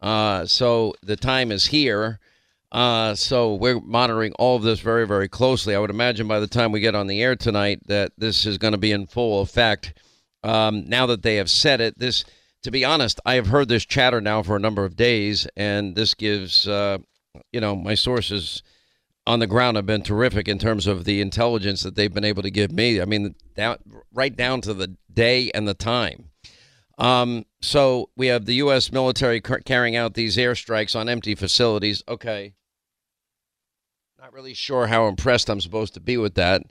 Uh, 0.00 0.46
so 0.46 0.94
the 1.02 1.16
time 1.16 1.50
is 1.50 1.66
here. 1.66 2.20
Uh, 2.70 3.14
so 3.14 3.54
we're 3.54 3.80
monitoring 3.80 4.32
all 4.34 4.56
of 4.56 4.62
this 4.62 4.80
very, 4.80 5.06
very 5.06 5.28
closely. 5.28 5.74
I 5.74 5.78
would 5.78 5.90
imagine 5.90 6.28
by 6.28 6.40
the 6.40 6.46
time 6.46 6.70
we 6.70 6.80
get 6.80 6.94
on 6.94 7.06
the 7.06 7.22
air 7.22 7.34
tonight 7.34 7.80
that 7.86 8.12
this 8.18 8.44
is 8.44 8.58
going 8.58 8.72
to 8.72 8.78
be 8.78 8.92
in 8.92 9.06
full 9.06 9.40
effect. 9.40 9.94
Um, 10.44 10.88
now 10.88 11.06
that 11.06 11.22
they 11.22 11.36
have 11.36 11.50
said 11.50 11.80
it, 11.80 11.98
this, 11.98 12.24
to 12.62 12.70
be 12.70 12.84
honest, 12.84 13.20
I 13.24 13.34
have 13.34 13.46
heard 13.46 13.68
this 13.68 13.86
chatter 13.86 14.20
now 14.20 14.42
for 14.42 14.54
a 14.54 14.60
number 14.60 14.84
of 14.84 14.96
days, 14.96 15.46
and 15.56 15.96
this 15.96 16.14
gives, 16.14 16.68
uh, 16.68 16.98
you 17.52 17.60
know, 17.60 17.74
my 17.74 17.94
sources 17.94 18.62
on 19.26 19.40
the 19.40 19.46
ground 19.46 19.76
have 19.76 19.86
been 19.86 20.02
terrific 20.02 20.48
in 20.48 20.58
terms 20.58 20.86
of 20.86 21.04
the 21.04 21.20
intelligence 21.20 21.82
that 21.82 21.94
they've 21.94 22.14
been 22.14 22.24
able 22.24 22.42
to 22.42 22.50
give 22.50 22.72
me. 22.72 23.00
I 23.00 23.04
mean, 23.04 23.34
right 24.12 24.34
down 24.34 24.60
to 24.62 24.74
the 24.74 24.96
day 25.12 25.50
and 25.54 25.66
the 25.66 25.74
time. 25.74 26.30
Um, 26.98 27.46
so 27.60 28.10
we 28.16 28.26
have 28.26 28.44
the 28.44 28.54
U.S. 28.54 28.90
military 28.90 29.40
car- 29.40 29.60
carrying 29.60 29.96
out 29.96 30.14
these 30.14 30.36
airstrikes 30.36 30.98
on 30.98 31.08
empty 31.08 31.34
facilities. 31.34 32.02
Okay. 32.08 32.54
Not 34.18 34.32
really 34.32 34.54
sure 34.54 34.88
how 34.88 35.06
impressed 35.06 35.48
I'm 35.48 35.60
supposed 35.60 35.94
to 35.94 36.00
be 36.00 36.16
with 36.16 36.34
that. 36.34 36.62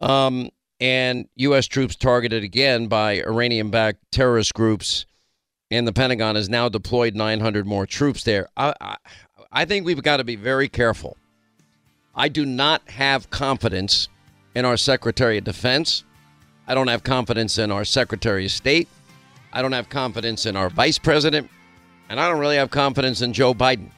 Um, 0.00 0.48
and 0.80 1.28
U.S. 1.36 1.66
troops 1.66 1.96
targeted 1.96 2.42
again 2.42 2.88
by 2.88 3.22
Iranian 3.22 3.70
backed 3.70 4.10
terrorist 4.10 4.54
groups. 4.54 5.04
And 5.70 5.86
the 5.86 5.92
Pentagon 5.92 6.36
has 6.36 6.48
now 6.48 6.68
deployed 6.68 7.14
900 7.14 7.66
more 7.66 7.86
troops 7.86 8.24
there. 8.24 8.48
I, 8.56 8.74
I, 8.80 8.96
I 9.52 9.64
think 9.64 9.84
we've 9.84 10.02
got 10.02 10.16
to 10.16 10.24
be 10.24 10.36
very 10.36 10.68
careful. 10.68 11.16
I 12.14 12.28
do 12.28 12.46
not 12.46 12.88
have 12.90 13.30
confidence 13.30 14.08
in 14.54 14.64
our 14.64 14.76
Secretary 14.76 15.38
of 15.38 15.44
Defense. 15.44 16.04
I 16.66 16.74
don't 16.74 16.88
have 16.88 17.02
confidence 17.02 17.58
in 17.58 17.70
our 17.70 17.84
Secretary 17.84 18.46
of 18.46 18.50
State. 18.52 18.88
I 19.54 19.62
don't 19.62 19.72
have 19.72 19.88
confidence 19.88 20.46
in 20.46 20.56
our 20.56 20.68
vice 20.68 20.98
president, 20.98 21.48
and 22.08 22.18
I 22.18 22.28
don't 22.28 22.40
really 22.40 22.56
have 22.56 22.70
confidence 22.70 23.22
in 23.22 23.32
Joe 23.32 23.54
Biden 23.54 23.90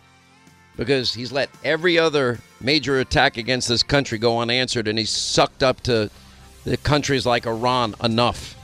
because 0.77 1.15
he's 1.15 1.33
let 1.33 1.49
every 1.65 1.99
other 1.99 2.39
major 2.61 3.01
attack 3.01 3.39
against 3.39 3.67
this 3.67 3.83
country 3.83 4.19
go 4.19 4.39
unanswered, 4.39 4.87
and 4.87 4.99
he's 4.99 5.09
sucked 5.09 5.63
up 5.63 5.81
to 5.85 6.11
the 6.65 6.77
countries 6.77 7.25
like 7.25 7.47
Iran 7.47 7.95
enough. 8.05 8.55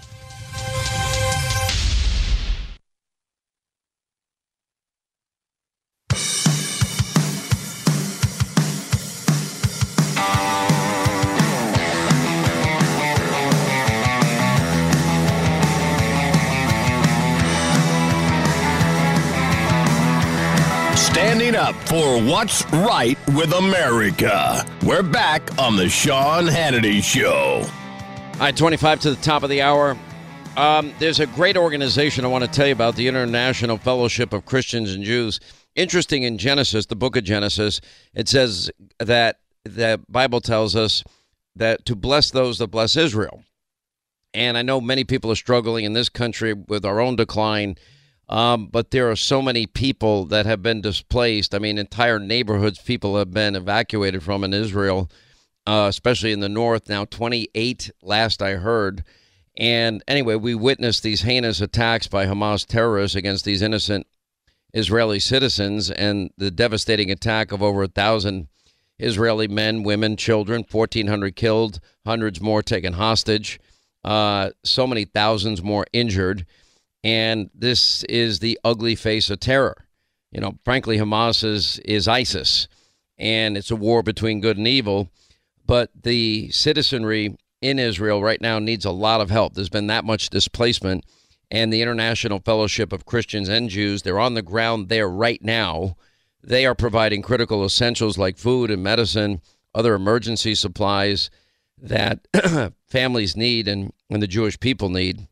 For 21.92 22.22
What's 22.22 22.64
Right 22.72 23.18
with 23.36 23.52
America. 23.52 24.64
We're 24.82 25.02
back 25.02 25.58
on 25.58 25.76
the 25.76 25.90
Sean 25.90 26.46
Hannity 26.46 27.02
Show. 27.02 27.66
All 27.66 28.38
right, 28.40 28.56
25 28.56 29.00
to 29.00 29.10
the 29.10 29.20
top 29.20 29.42
of 29.42 29.50
the 29.50 29.60
hour. 29.60 29.98
Um, 30.56 30.94
there's 31.00 31.20
a 31.20 31.26
great 31.26 31.58
organization 31.58 32.24
I 32.24 32.28
want 32.28 32.44
to 32.44 32.50
tell 32.50 32.66
you 32.66 32.72
about, 32.72 32.96
the 32.96 33.08
International 33.08 33.76
Fellowship 33.76 34.32
of 34.32 34.46
Christians 34.46 34.94
and 34.94 35.04
Jews. 35.04 35.38
Interesting 35.74 36.22
in 36.22 36.38
Genesis, 36.38 36.86
the 36.86 36.96
book 36.96 37.14
of 37.14 37.24
Genesis, 37.24 37.82
it 38.14 38.26
says 38.26 38.70
that 38.98 39.40
the 39.64 40.00
Bible 40.08 40.40
tells 40.40 40.74
us 40.74 41.04
that 41.56 41.84
to 41.84 41.94
bless 41.94 42.30
those 42.30 42.56
that 42.56 42.68
bless 42.68 42.96
Israel. 42.96 43.44
And 44.32 44.56
I 44.56 44.62
know 44.62 44.80
many 44.80 45.04
people 45.04 45.30
are 45.30 45.36
struggling 45.36 45.84
in 45.84 45.92
this 45.92 46.08
country 46.08 46.54
with 46.54 46.86
our 46.86 47.00
own 47.00 47.16
decline, 47.16 47.76
um, 48.28 48.66
but 48.66 48.90
there 48.90 49.10
are 49.10 49.16
so 49.16 49.42
many 49.42 49.66
people 49.66 50.24
that 50.26 50.46
have 50.46 50.62
been 50.62 50.80
displaced. 50.80 51.54
I 51.54 51.58
mean, 51.58 51.78
entire 51.78 52.18
neighborhoods 52.18 52.80
people 52.80 53.16
have 53.16 53.32
been 53.32 53.54
evacuated 53.56 54.22
from 54.22 54.44
in 54.44 54.54
Israel, 54.54 55.10
uh, 55.66 55.86
especially 55.88 56.32
in 56.32 56.40
the 56.40 56.48
north. 56.48 56.88
Now, 56.88 57.04
28 57.04 57.90
last 58.02 58.42
I 58.42 58.52
heard. 58.52 59.04
And 59.56 60.02
anyway, 60.08 60.36
we 60.36 60.54
witnessed 60.54 61.02
these 61.02 61.22
heinous 61.22 61.60
attacks 61.60 62.08
by 62.08 62.26
Hamas 62.26 62.66
terrorists 62.66 63.16
against 63.16 63.44
these 63.44 63.60
innocent 63.60 64.06
Israeli 64.72 65.20
citizens 65.20 65.90
and 65.90 66.30
the 66.38 66.50
devastating 66.50 67.10
attack 67.10 67.52
of 67.52 67.62
over 67.62 67.82
a 67.82 67.88
thousand 67.88 68.48
Israeli 68.98 69.48
men, 69.48 69.82
women, 69.82 70.16
children, 70.16 70.64
1,400 70.70 71.36
killed, 71.36 71.80
hundreds 72.06 72.40
more 72.40 72.62
taken 72.62 72.94
hostage, 72.94 73.60
uh, 74.04 74.50
so 74.64 74.86
many 74.86 75.04
thousands 75.04 75.62
more 75.62 75.86
injured. 75.92 76.46
And 77.04 77.50
this 77.54 78.04
is 78.04 78.38
the 78.38 78.58
ugly 78.64 78.94
face 78.94 79.30
of 79.30 79.40
terror. 79.40 79.86
You 80.30 80.40
know, 80.40 80.58
frankly, 80.64 80.98
Hamas 80.98 81.44
is, 81.44 81.78
is 81.80 82.08
ISIS, 82.08 82.68
and 83.18 83.56
it's 83.56 83.70
a 83.70 83.76
war 83.76 84.02
between 84.02 84.40
good 84.40 84.56
and 84.56 84.68
evil. 84.68 85.10
But 85.66 85.90
the 86.02 86.50
citizenry 86.50 87.36
in 87.60 87.78
Israel 87.78 88.22
right 88.22 88.40
now 88.40 88.58
needs 88.58 88.84
a 88.84 88.90
lot 88.90 89.20
of 89.20 89.30
help. 89.30 89.54
There's 89.54 89.68
been 89.68 89.86
that 89.86 90.04
much 90.04 90.30
displacement. 90.30 91.04
And 91.50 91.72
the 91.72 91.82
International 91.82 92.40
Fellowship 92.40 92.92
of 92.92 93.04
Christians 93.04 93.48
and 93.48 93.68
Jews, 93.68 94.02
they're 94.02 94.18
on 94.18 94.34
the 94.34 94.42
ground 94.42 94.88
there 94.88 95.08
right 95.08 95.42
now. 95.42 95.96
They 96.42 96.66
are 96.66 96.74
providing 96.74 97.22
critical 97.22 97.64
essentials 97.64 98.18
like 98.18 98.38
food 98.38 98.70
and 98.70 98.82
medicine, 98.82 99.42
other 99.74 99.94
emergency 99.94 100.54
supplies 100.54 101.30
that 101.78 102.26
families 102.88 103.36
need 103.36 103.68
and, 103.68 103.92
and 104.10 104.22
the 104.22 104.26
Jewish 104.26 104.58
people 104.58 104.88
need. 104.88 105.28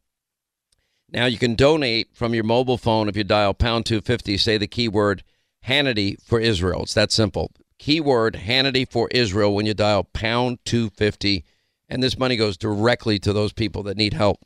Now, 1.13 1.27
you 1.27 1.39
can 1.39 1.55
donate 1.55 2.15
from 2.15 2.35
your 2.35 2.45
mobile 2.45 2.79
phone 2.79 3.09
if 3.09 3.17
you 3.17 3.25
dial 3.25 3.53
pound 3.53 3.87
250, 3.87 4.37
say 4.37 4.59
the 4.59 4.67
keyword 4.67 5.25
Hannity 5.67 6.21
for 6.23 6.39
Israel. 6.39 6.83
It's 6.83 6.95
that 6.95 7.11
simple. 7.11 7.51
Keyword 7.79 8.35
Hannity 8.35 8.91
for 8.91 9.09
Israel 9.11 9.55
when 9.55 9.67
you 9.67 9.75
dial 9.75 10.05
pound 10.05 10.59
250, 10.65 11.45
and 11.89 12.03
this 12.03 12.19
money 12.19 12.37
goes 12.37 12.57
directly 12.57 13.19
to 13.19 13.33
those 13.33 13.53
people 13.53 13.83
that 13.85 13.97
need 13.97 14.15
help. 14.15 14.39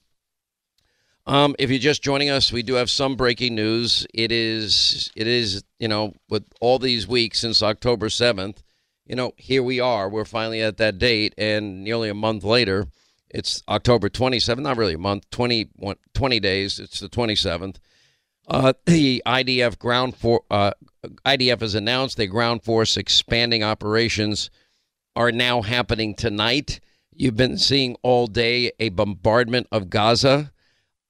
Um, 1.26 1.54
if 1.58 1.70
you're 1.70 1.78
just 1.78 2.02
joining 2.02 2.30
us, 2.30 2.52
we 2.52 2.62
do 2.62 2.74
have 2.74 2.90
some 2.90 3.16
breaking 3.16 3.54
news. 3.54 4.06
It 4.12 4.30
is, 4.30 5.10
it 5.16 5.26
is, 5.26 5.64
you 5.78 5.88
know, 5.88 6.14
with 6.28 6.44
all 6.60 6.78
these 6.78 7.08
weeks 7.08 7.40
since 7.40 7.62
October 7.62 8.08
7th, 8.08 8.62
you 9.06 9.16
know, 9.16 9.32
here 9.36 9.62
we 9.62 9.80
are. 9.80 10.08
We're 10.08 10.24
finally 10.24 10.62
at 10.62 10.76
that 10.78 10.98
date, 10.98 11.34
and 11.36 11.82
nearly 11.82 12.08
a 12.08 12.14
month 12.14 12.44
later, 12.44 12.88
it's 13.34 13.64
October 13.68 14.08
27th. 14.08 14.60
Not 14.60 14.76
really 14.76 14.94
a 14.94 14.98
month, 14.98 15.28
20, 15.30 15.68
20 16.14 16.40
days. 16.40 16.78
It's 16.78 17.00
the 17.00 17.08
27th. 17.08 17.76
Uh, 18.46 18.72
the 18.86 19.22
IDF 19.26 19.76
ground 19.78 20.16
for 20.16 20.42
uh, 20.50 20.70
IDF 21.26 21.60
has 21.60 21.74
announced 21.74 22.16
the 22.16 22.28
ground 22.28 22.62
force 22.62 22.96
expanding 22.96 23.64
operations 23.64 24.50
are 25.16 25.32
now 25.32 25.62
happening 25.62 26.14
tonight. 26.14 26.78
You've 27.12 27.36
been 27.36 27.58
seeing 27.58 27.96
all 28.02 28.28
day 28.28 28.70
a 28.78 28.90
bombardment 28.90 29.66
of 29.72 29.90
Gaza. 29.90 30.52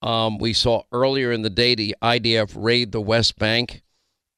Um, 0.00 0.38
we 0.38 0.54
saw 0.54 0.82
earlier 0.92 1.30
in 1.30 1.42
the 1.42 1.50
day 1.50 1.74
the 1.74 1.94
IDF 2.02 2.54
raid 2.56 2.92
the 2.92 3.00
West 3.00 3.38
Bank 3.38 3.82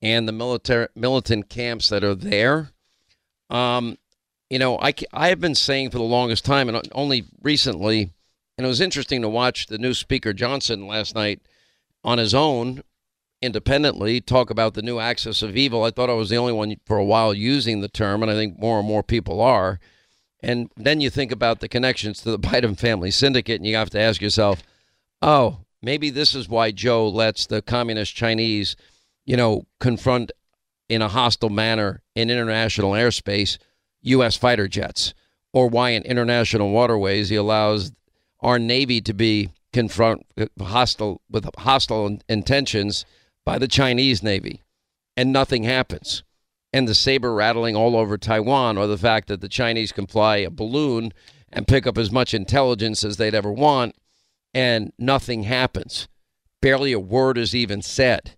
and 0.03 0.27
the 0.27 0.33
military 0.33 0.88
militant 0.96 1.49
camps 1.49 1.88
that 1.88 2.03
are 2.03 2.14
there. 2.14 2.72
Um, 3.49 3.96
you 4.51 4.59
know, 4.59 4.79
I, 4.79 4.95
I 5.13 5.29
have 5.29 5.41
been 5.41 5.55
saying 5.55 5.91
for 5.91 5.99
the 5.99 6.05
longest 6.05 6.45
time, 6.45 6.69
and 6.69 6.89
only 6.93 7.25
recently, 7.43 8.13
and 8.57 8.65
it 8.65 8.69
was 8.69 8.81
interesting 8.81 9.23
to 9.23 9.29
watch 9.29 9.67
the 9.67 9.79
new 9.79 9.93
Speaker 9.93 10.33
Johnson 10.33 10.87
last 10.87 11.15
night 11.15 11.41
on 12.05 12.19
his 12.19 12.35
own, 12.35 12.83
independently, 13.43 14.21
talk 14.21 14.51
about 14.51 14.75
the 14.75 14.83
new 14.83 14.99
axis 14.99 15.43
of 15.43 15.57
evil. 15.57 15.83
I 15.83 15.91
thought 15.91 16.11
I 16.11 16.15
was 16.15 16.31
the 16.31 16.37
only 16.37 16.53
one 16.53 16.77
for 16.87 16.97
a 16.97 17.05
while 17.05 17.35
using 17.35 17.81
the 17.81 17.89
term, 17.89 18.23
and 18.23 18.31
I 18.31 18.35
think 18.35 18.59
more 18.59 18.79
and 18.79 18.89
more 18.89 19.03
people 19.03 19.41
are. 19.41 19.81
And 20.41 20.71
then 20.77 21.01
you 21.01 21.11
think 21.11 21.33
about 21.33 21.61
the 21.61 21.69
connections 21.69 22.21
to 22.23 22.31
the 22.31 22.39
Biden 22.39 22.79
family 22.79 23.11
syndicate, 23.11 23.57
and 23.57 23.67
you 23.67 23.77
have 23.77 23.91
to 23.91 24.01
ask 24.01 24.21
yourself, 24.21 24.63
oh, 25.21 25.59
maybe 25.83 26.09
this 26.09 26.35
is 26.35 26.49
why 26.49 26.71
Joe 26.71 27.09
lets 27.09 27.47
the 27.47 27.63
communist 27.63 28.15
Chinese, 28.15 28.77
you 29.25 29.37
know, 29.37 29.67
confront 29.81 30.31
in 30.89 31.03
a 31.03 31.09
hostile 31.09 31.51
manner 31.51 32.03
in 32.15 32.31
international 32.31 32.93
airspace 32.93 33.59
U.S. 34.07 34.37
fighter 34.37 34.69
jets, 34.69 35.14
or 35.53 35.69
why 35.69 35.90
in 35.90 36.03
international 36.03 36.71
waterways 36.71 37.29
he 37.29 37.37
allows 37.37 37.92
our 38.40 38.59
Navy 38.59 39.01
to 39.01 39.14
be 39.14 39.51
confront 39.73 40.27
hostile 40.61 41.21
with 41.31 41.49
hostile 41.59 42.19
intentions 42.29 43.05
by 43.45 43.59
the 43.59 43.69
Chinese 43.69 44.23
Navy, 44.23 44.62
and 45.16 45.33
nothing 45.33 45.64
happens. 45.64 46.23
And 46.73 46.87
the 46.87 46.95
saber 46.95 47.33
rattling 47.33 47.75
all 47.75 47.97
over 47.97 48.19
Taiwan, 48.19 48.77
or 48.77 48.87
the 48.87 48.99
fact 48.99 49.29
that 49.29 49.40
the 49.40 49.49
Chinese 49.49 49.92
can 49.92 50.07
fly 50.07 50.38
a 50.38 50.51
balloon 50.51 51.12
and 51.53 51.69
pick 51.69 51.87
up 51.87 51.97
as 51.97 52.12
much 52.12 52.35
intelligence 52.35 53.05
as 53.05 53.16
they'd 53.16 53.35
ever 53.35 53.53
want, 53.53 53.95
and 54.53 54.92
nothing 54.99 55.45
happens. 55.45 56.09
Barely 56.61 56.92
a 56.92 57.01
word 57.01 57.38
is 57.38 57.55
even 57.55 57.83
said. 57.83 58.37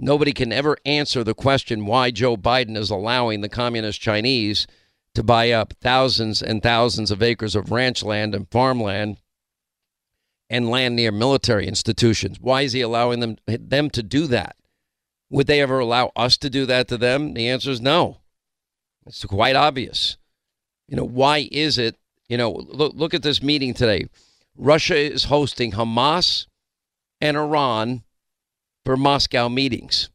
Nobody 0.00 0.32
can 0.32 0.52
ever 0.52 0.76
answer 0.84 1.24
the 1.24 1.34
question 1.34 1.86
why 1.86 2.10
Joe 2.10 2.36
Biden 2.36 2.76
is 2.76 2.90
allowing 2.90 3.40
the 3.40 3.48
communist 3.48 4.00
Chinese 4.00 4.66
to 5.14 5.22
buy 5.22 5.50
up 5.50 5.74
thousands 5.80 6.42
and 6.42 6.62
thousands 6.62 7.10
of 7.10 7.22
acres 7.22 7.54
of 7.54 7.70
ranch 7.70 8.02
land 8.02 8.34
and 8.34 8.50
farmland 8.50 9.18
and 10.50 10.70
land 10.70 10.96
near 10.96 11.12
military 11.12 11.66
institutions. 11.66 12.38
Why 12.40 12.62
is 12.62 12.72
he 12.72 12.80
allowing 12.80 13.20
them 13.20 13.36
them 13.46 13.90
to 13.90 14.02
do 14.02 14.26
that? 14.28 14.56
Would 15.30 15.46
they 15.46 15.60
ever 15.60 15.78
allow 15.78 16.12
us 16.16 16.36
to 16.38 16.50
do 16.50 16.66
that 16.66 16.88
to 16.88 16.96
them? 16.96 17.34
The 17.34 17.48
answer 17.48 17.70
is 17.70 17.80
no. 17.80 18.18
It's 19.06 19.24
quite 19.24 19.56
obvious. 19.56 20.16
You 20.88 20.96
know, 20.96 21.04
why 21.04 21.48
is 21.50 21.78
it, 21.78 21.96
you 22.28 22.38
know, 22.38 22.50
look 22.50 22.94
look 22.94 23.14
at 23.14 23.22
this 23.22 23.42
meeting 23.42 23.74
today. 23.74 24.06
Russia 24.56 24.96
is 24.96 25.24
hosting 25.24 25.72
Hamas 25.72 26.46
and 27.20 27.36
Iran 27.36 28.02
for 28.84 28.96
Moscow 28.96 29.48
meetings. 29.48 30.10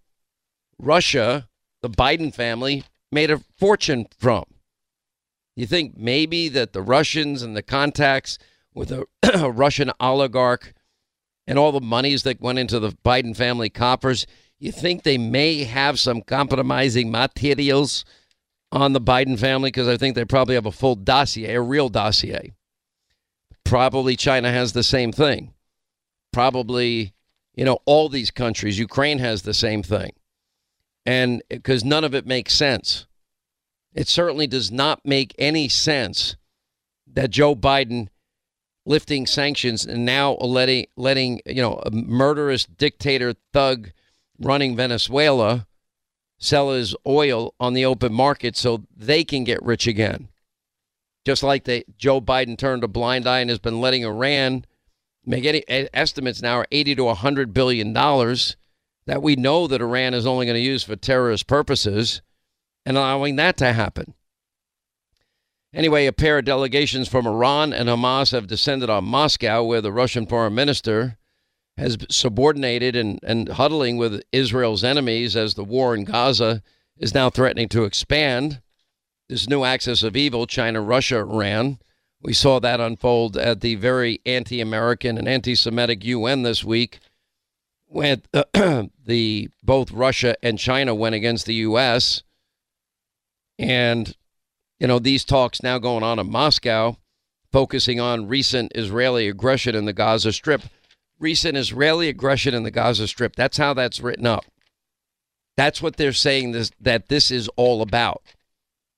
Russia, 0.80 1.48
the 1.82 1.90
Biden 1.90 2.34
family 2.34 2.84
made 3.12 3.30
a 3.32 3.42
fortune 3.58 4.08
from. 4.18 4.46
You 5.56 5.68
think 5.68 5.98
maybe 5.98 6.50
that 6.50 6.74
the 6.74 6.82
Russians 6.82 7.42
and 7.44 7.56
the 7.56 7.62
contacts 7.62 8.38
with 8.74 8.92
a, 8.92 9.06
a 9.34 9.52
Russian 9.52 9.92
oligarch 10.00 10.74
and 11.46 11.60
all 11.60 11.72
the 11.72 11.82
monies 11.82 12.24
that 12.24 12.42
went 12.42 12.60
into 12.60 12.80
the 12.80 12.92
Biden 12.92 13.36
family 13.36 13.70
coffers, 13.70 14.26
you 14.60 14.72
think 14.72 15.04
they 15.04 15.18
may 15.18 15.64
have 15.64 16.00
some 16.00 16.22
compromising 16.22 17.12
materials 17.12 18.06
on 18.72 18.94
the 18.94 19.02
Biden 19.02 19.38
family? 19.38 19.68
Because 19.68 19.88
I 19.88 19.98
think 19.98 20.16
they 20.16 20.26
probably 20.26 20.56
have 20.56 20.66
a 20.66 20.72
full 20.72 20.96
dossier, 20.96 21.54
a 21.56 21.62
real 21.62 21.90
dossier. 21.90 22.54
Probably 23.64 24.16
China 24.16 24.52
has 24.52 24.74
the 24.74 24.84
same 24.84 25.12
thing. 25.12 25.54
Probably, 26.32 27.14
you 27.54 27.66
know, 27.66 27.80
all 27.86 28.10
these 28.10 28.32
countries, 28.32 28.80
Ukraine 28.80 29.20
has 29.20 29.44
the 29.44 29.54
same 29.54 29.84
thing. 29.84 30.14
And 31.06 31.44
because 31.50 31.84
none 31.84 32.04
of 32.04 32.16
it 32.16 32.26
makes 32.26 32.54
sense. 32.54 33.06
It 33.94 34.08
certainly 34.08 34.48
does 34.48 34.72
not 34.72 35.06
make 35.06 35.36
any 35.38 35.70
sense 35.70 36.36
that 37.12 37.30
Joe 37.30 37.56
Biden 37.56 38.08
lifting 38.86 39.26
sanctions 39.26 39.86
and 39.86 40.06
now 40.06 40.34
letting 40.36 40.88
letting 40.98 41.42
you 41.46 41.62
know 41.62 41.82
a 41.86 41.92
murderous 41.92 42.66
dictator 42.66 43.34
thug 43.54 43.92
running 44.40 44.76
Venezuela 44.76 45.68
sell 46.38 46.72
his 46.72 46.96
oil 47.08 47.54
on 47.60 47.74
the 47.74 47.86
open 47.86 48.14
market 48.14 48.58
so 48.58 48.84
they 48.96 49.24
can 49.24 49.44
get 49.44 49.64
rich 49.64 49.88
again. 49.88 50.28
Just 51.26 51.42
like 51.42 51.64
they, 51.64 51.86
Joe 51.98 52.20
Biden 52.20 52.58
turned 52.58 52.84
a 52.84 52.90
blind 52.90 53.26
eye 53.28 53.40
and 53.40 53.50
has 53.50 53.60
been 53.60 53.80
letting 53.80 54.04
Iran 54.04 54.66
make 55.26 55.46
any 55.46 55.64
estimates 55.68 56.42
now 56.42 56.58
are 56.58 56.68
80 56.70 56.96
to 56.96 57.04
100 57.06 57.54
billion 57.54 57.94
dollars 57.94 58.58
that 59.06 59.22
we 59.22 59.36
know 59.36 59.68
that 59.68 59.82
Iran 59.82 60.14
is 60.14 60.26
only 60.26 60.46
going 60.46 60.56
to 60.56 60.62
use 60.62 60.84
for 60.84 60.96
terrorist 60.96 61.48
purposes 61.48 62.22
and 62.86 62.98
allowing 62.98 63.36
that 63.38 63.58
to 63.58 63.74
happen. 63.74 64.14
Anyway, 65.74 66.06
a 66.06 66.14
pair 66.14 66.38
of 66.38 66.46
delegations 66.46 67.08
from 67.08 67.26
Iran 67.26 67.74
and 67.74 67.90
Hamas 67.90 68.32
have 68.32 68.48
descended 68.48 68.90
on 68.90 69.06
Moscow, 69.06 69.64
where 69.64 69.82
the 69.82 69.92
Russian 69.92 70.28
foreign 70.28 70.54
minister 70.54 71.18
has 71.78 71.98
subordinated 72.10 72.96
and, 72.96 73.20
and 73.24 73.50
huddling 73.50 73.98
with 73.98 74.22
Israel's 74.32 74.84
enemies 74.84 75.36
as 75.36 75.56
the 75.56 75.64
war 75.64 75.96
in 75.96 76.04
Gaza 76.04 76.62
is 76.98 77.16
now 77.16 77.30
threatening 77.30 77.70
to 77.70 77.86
expand 77.86 78.62
this 79.30 79.50
new 79.50 79.64
axis 79.64 80.04
of 80.04 80.16
evil, 80.16 80.46
China, 80.46 80.82
Russia, 80.82 81.18
Iran. 81.18 81.80
We 82.22 82.34
saw 82.34 82.60
that 82.60 82.80
unfold 82.80 83.36
at 83.36 83.62
the 83.62 83.76
very 83.76 84.22
anti 84.26 84.62
American 84.62 85.18
and 85.18 85.28
anti 85.28 85.56
Semitic 85.56 86.06
UN 86.06 86.44
this 86.44 86.64
week 86.64 87.00
when 87.88 88.22
the 89.06 89.50
both 89.64 89.92
Russia 89.92 90.36
and 90.44 90.60
China 90.60 90.94
went 90.94 91.16
against 91.16 91.46
the 91.48 91.56
U.S. 91.56 92.24
And, 93.60 94.16
you 94.80 94.88
know, 94.88 95.00
these 95.00 95.26
talks 95.26 95.62
now 95.62 95.78
going 95.78 96.04
on 96.04 96.20
in 96.20 96.30
Moscow, 96.32 96.98
focusing 97.52 98.00
on 98.00 98.28
recent 98.28 98.72
Israeli 98.76 99.28
aggression 99.28 99.76
in 99.76 99.86
the 99.86 99.94
Gaza 99.94 100.34
Strip. 100.34 100.64
Recent 101.20 101.58
Israeli 101.58 102.10
aggression 102.10 102.54
in 102.54 102.64
the 102.64 102.72
Gaza 102.72 103.08
Strip. 103.08 103.36
That's 103.36 103.58
how 103.58 103.74
that's 103.74 104.02
written 104.02 104.26
up. 104.26 104.46
That's 105.56 105.82
what 105.82 105.98
they're 105.98 106.14
saying 106.14 106.52
this, 106.52 106.72
that 106.80 107.10
this 107.10 107.30
is 107.30 107.48
all 107.56 107.82
about. 107.82 108.24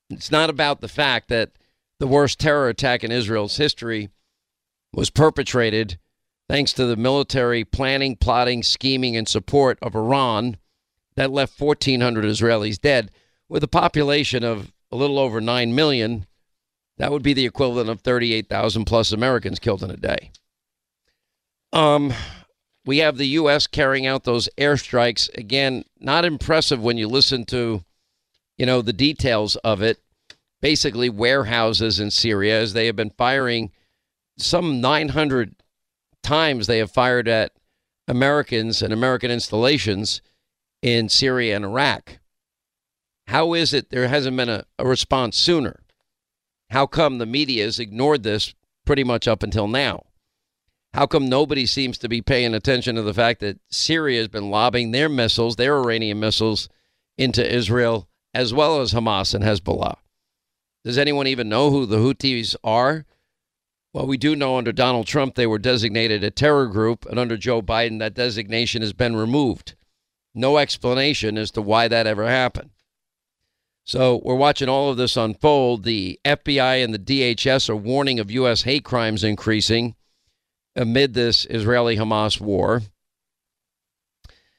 It's 0.10 0.32
not 0.32 0.50
about 0.50 0.82
the 0.82 0.88
fact 0.88 1.28
that 1.30 1.52
the 2.00 2.08
worst 2.08 2.40
terror 2.40 2.70
attack 2.70 3.04
in 3.04 3.12
Israel's 3.12 3.58
history 3.58 4.10
was 4.94 5.10
perpetrated 5.10 6.00
thanks 6.48 6.74
to 6.74 6.86
the 6.86 6.96
military 6.96 7.64
planning, 7.64 8.16
plotting, 8.16 8.64
scheming, 8.64 9.18
and 9.18 9.28
support 9.28 9.78
of 9.82 9.96
Iran 9.96 10.58
that 11.16 11.32
left 11.32 11.60
1,400 11.60 12.26
Israelis 12.26 12.80
dead. 12.80 13.12
With 13.48 13.64
a 13.64 13.68
population 13.68 14.44
of 14.44 14.72
a 14.92 14.96
little 14.96 15.20
over 15.20 15.40
9 15.40 15.76
million, 15.76 16.26
that 16.98 17.12
would 17.12 17.24
be 17.24 17.34
the 17.34 17.46
equivalent 17.46 17.90
of 17.90 18.02
38,000 18.02 18.86
plus 18.86 19.12
Americans 19.12 19.60
killed 19.60 19.84
in 19.84 19.92
a 19.92 19.98
day. 19.98 20.32
Um, 21.74 22.14
we 22.86 23.00
have 23.00 23.18
the 23.18 23.28
U.S. 23.28 23.68
carrying 23.68 24.06
out 24.06 24.24
those 24.24 24.50
airstrikes. 24.58 25.36
Again, 25.38 25.84
not 26.00 26.26
impressive 26.26 26.82
when 26.82 26.98
you 26.98 27.08
listen 27.08 27.46
to 27.46 27.84
you 28.58 28.66
know, 28.66 28.82
the 28.82 28.94
details 28.94 29.56
of 29.58 29.82
it. 29.82 30.00
Basically, 30.62 31.10
warehouses 31.10 32.00
in 32.00 32.10
Syria, 32.10 32.60
as 32.60 32.74
they 32.74 32.88
have 32.88 32.96
been 32.96 33.12
firing 33.12 33.72
some 34.38 34.82
900 34.82 35.56
times, 36.24 36.66
they 36.66 36.80
have 36.80 36.92
fired 36.92 37.28
at 37.28 37.52
Americans 38.08 38.82
and 38.82 38.92
American 38.92 39.30
installations 39.30 40.22
in 40.82 41.10
Syria 41.10 41.56
and 41.56 41.66
Iraq. 41.66 42.20
How 43.28 43.54
is 43.54 43.74
it 43.74 43.90
there 43.90 44.08
hasn't 44.08 44.38
been 44.38 44.50
a, 44.50 44.66
a 44.78 44.86
response 44.86 45.38
sooner? 45.38 45.82
How 46.70 46.86
come 46.86 47.18
the 47.18 47.26
media 47.26 47.66
has 47.66 47.80
ignored 47.80 48.24
this 48.24 48.54
pretty 48.86 49.04
much 49.04 49.28
up 49.28 49.44
until 49.44 49.68
now? 49.68 50.06
How 50.94 51.06
come 51.06 51.28
nobody 51.28 51.66
seems 51.66 51.98
to 52.00 52.10
be 52.10 52.22
paying 52.22 52.54
attention 52.54 52.96
to 52.96 53.02
the 53.02 53.14
fact 53.14 53.42
that 53.42 53.60
Syria 53.70 54.20
has 54.20 54.28
been 54.30 54.50
lobbing 54.50 54.92
their 54.92 55.10
missiles, 55.10 55.56
their 55.56 55.78
Iranian 55.78 56.20
missiles, 56.20 56.70
into 57.18 57.46
Israel 57.46 58.08
as 58.36 58.54
well 58.54 58.82
as 58.82 58.94
Hamas 58.94 59.34
and 59.34 59.44
Hezbollah. 59.44 59.96
Does 60.84 60.98
anyone 60.98 61.26
even 61.26 61.48
know 61.48 61.72
who 61.72 61.86
the 61.86 61.98
Houthis 61.98 62.56
are? 62.64 63.06
Well, 63.94 64.06
we 64.06 64.18
do 64.18 64.36
know 64.36 64.58
under 64.58 64.74
Donald 64.74 65.08
Trump 65.08 65.36
they 65.36 65.48
were 65.48 65.58
designated 65.58 66.22
a 66.22 66.30
terror 66.30 66.68
group, 66.68 67.06
and 67.06 67.18
under 67.18 67.38
Joe 67.38 67.62
Biden 67.62 68.00
that 68.00 68.14
designation 68.14 68.82
has 68.82 68.92
been 68.92 69.16
removed. 69.16 69.76
No 70.36 70.58
explanation 70.58 71.38
as 71.38 71.50
to 71.52 71.62
why 71.62 71.88
that 71.88 72.06
ever 72.06 72.28
happened. 72.28 72.72
So 73.88 74.20
we're 74.24 74.34
watching 74.34 74.68
all 74.68 74.90
of 74.90 74.98
this 74.98 75.16
unfold. 75.16 75.84
The 75.84 76.20
FBI 76.26 76.84
and 76.84 76.92
the 76.92 77.00
DHS 77.00 77.70
are 77.70 77.76
warning 77.76 78.20
of 78.20 78.32
U.S. 78.32 78.64
hate 78.64 78.84
crimes 78.84 79.24
increasing 79.24 79.94
amid 80.76 81.14
this 81.14 81.46
Israeli 81.52 81.96
Hamas 81.96 82.42
war. 82.42 82.82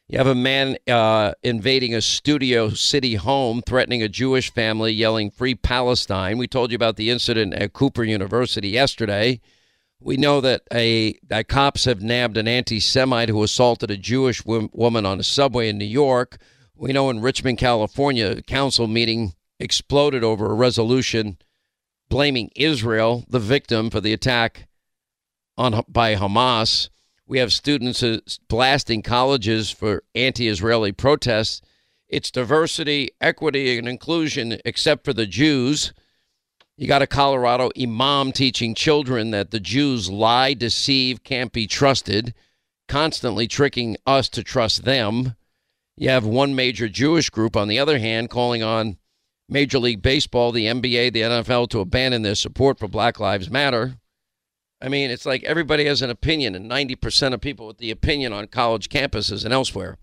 You 0.07 0.19
have 0.19 0.29
a 0.29 0.37
man 0.37 0.77
uh, 0.87 1.33
invading 1.43 1.93
a 1.93 2.01
Studio 2.01 2.71
City 2.71 3.17
home, 3.17 3.63
threatening 3.67 4.01
a 4.01 4.09
Jewish 4.09 4.53
family, 4.53 4.93
yelling 4.93 5.33
"Free 5.33 5.57
Palestine." 5.57 6.39
We 6.39 6.47
told 6.47 6.71
you 6.71 6.77
about 6.77 6.95
the 6.95 7.11
incident 7.11 7.53
at 7.55 7.73
Cooper 7.73 8.05
University 8.05 8.69
yesterday. 8.69 9.41
We 9.99 10.17
know 10.17 10.41
that 10.41 10.63
a 10.73 11.19
that 11.27 11.49
cops 11.49 11.87
have 11.87 12.01
nabbed 12.01 12.37
an 12.37 12.47
anti-Semite 12.47 13.31
who 13.31 13.43
assaulted 13.43 13.91
a 13.91 13.97
Jewish 13.97 14.45
woman 14.47 15.05
on 15.05 15.19
a 15.19 15.25
subway 15.25 15.69
in 15.69 15.79
New 15.79 15.85
York. 15.85 16.39
We 16.79 16.93
know 16.93 17.09
in 17.09 17.21
Richmond, 17.23 17.57
California, 17.57 18.27
a 18.37 18.43
council 18.43 18.87
meeting 18.87 19.33
exploded 19.59 20.23
over 20.23 20.51
a 20.51 20.55
resolution 20.55 21.39
blaming 22.11 22.51
Israel, 22.55 23.25
the 23.31 23.39
victim, 23.39 23.89
for 23.89 24.03
the 24.03 24.13
attack 24.13 24.69
on 25.57 25.83
by 25.89 26.17
Hamas. 26.17 26.91
We 27.27 27.39
have 27.39 27.53
students 27.53 28.03
uh, 28.03 28.19
blasting 28.49 29.01
colleges 29.01 29.71
for 29.71 30.05
anti 30.15 30.49
Israeli 30.49 30.93
protests. 30.93 31.63
It's 32.09 32.31
diversity, 32.31 33.11
equity, 33.23 33.79
and 33.79 33.89
inclusion, 33.89 34.59
except 34.67 35.07
for 35.07 35.15
the 35.15 35.27
Jews. 35.27 35.95
You 36.77 36.87
got 36.87 37.01
a 37.01 37.07
Colorado 37.07 37.71
imam 37.81 38.33
teaching 38.33 38.75
children 38.75 39.31
that 39.31 39.51
the 39.51 39.61
Jews 39.61 40.11
lie, 40.11 40.53
deceive, 40.53 41.25
can't 41.25 41.53
be 41.53 41.67
trusted, 41.67 42.35
constantly 42.87 43.49
tricking 43.49 43.97
us 44.07 44.29
to 44.29 44.45
trust 44.45 44.85
them. 44.85 45.37
You 45.97 46.11
have 46.11 46.25
one 46.27 46.55
major 46.55 46.89
Jewish 46.89 47.31
group, 47.31 47.57
on 47.57 47.69
the 47.69 47.79
other 47.79 47.99
hand, 47.99 48.29
calling 48.29 48.63
on 48.63 48.99
Major 49.49 49.79
League 49.79 50.03
Baseball, 50.03 50.53
the 50.53 50.67
NBA, 50.67 51.13
the 51.13 51.23
NFL 51.23 51.71
to 51.71 51.81
abandon 51.81 52.23
their 52.23 52.35
support 52.35 52.79
for 52.79 52.89
Black 52.89 53.19
Lives 53.19 53.51
Matter. 53.51 53.97
I 54.83 54.89
mean, 54.89 55.11
it's 55.11 55.25
like 55.25 55.43
everybody 55.45 55.87
has 55.87 56.03
an 56.03 56.11
opinion, 56.11 56.55
and 56.55 56.71
90% 56.71 57.33
of 57.33 57.41
people 57.41 57.67
with 57.67 57.79
the 57.79 57.91
opinion 57.91 58.33
on 58.33 58.49
college 58.49 58.91
campuses 58.91 59.45
and 59.45 59.55
elsewhere. 59.55 59.97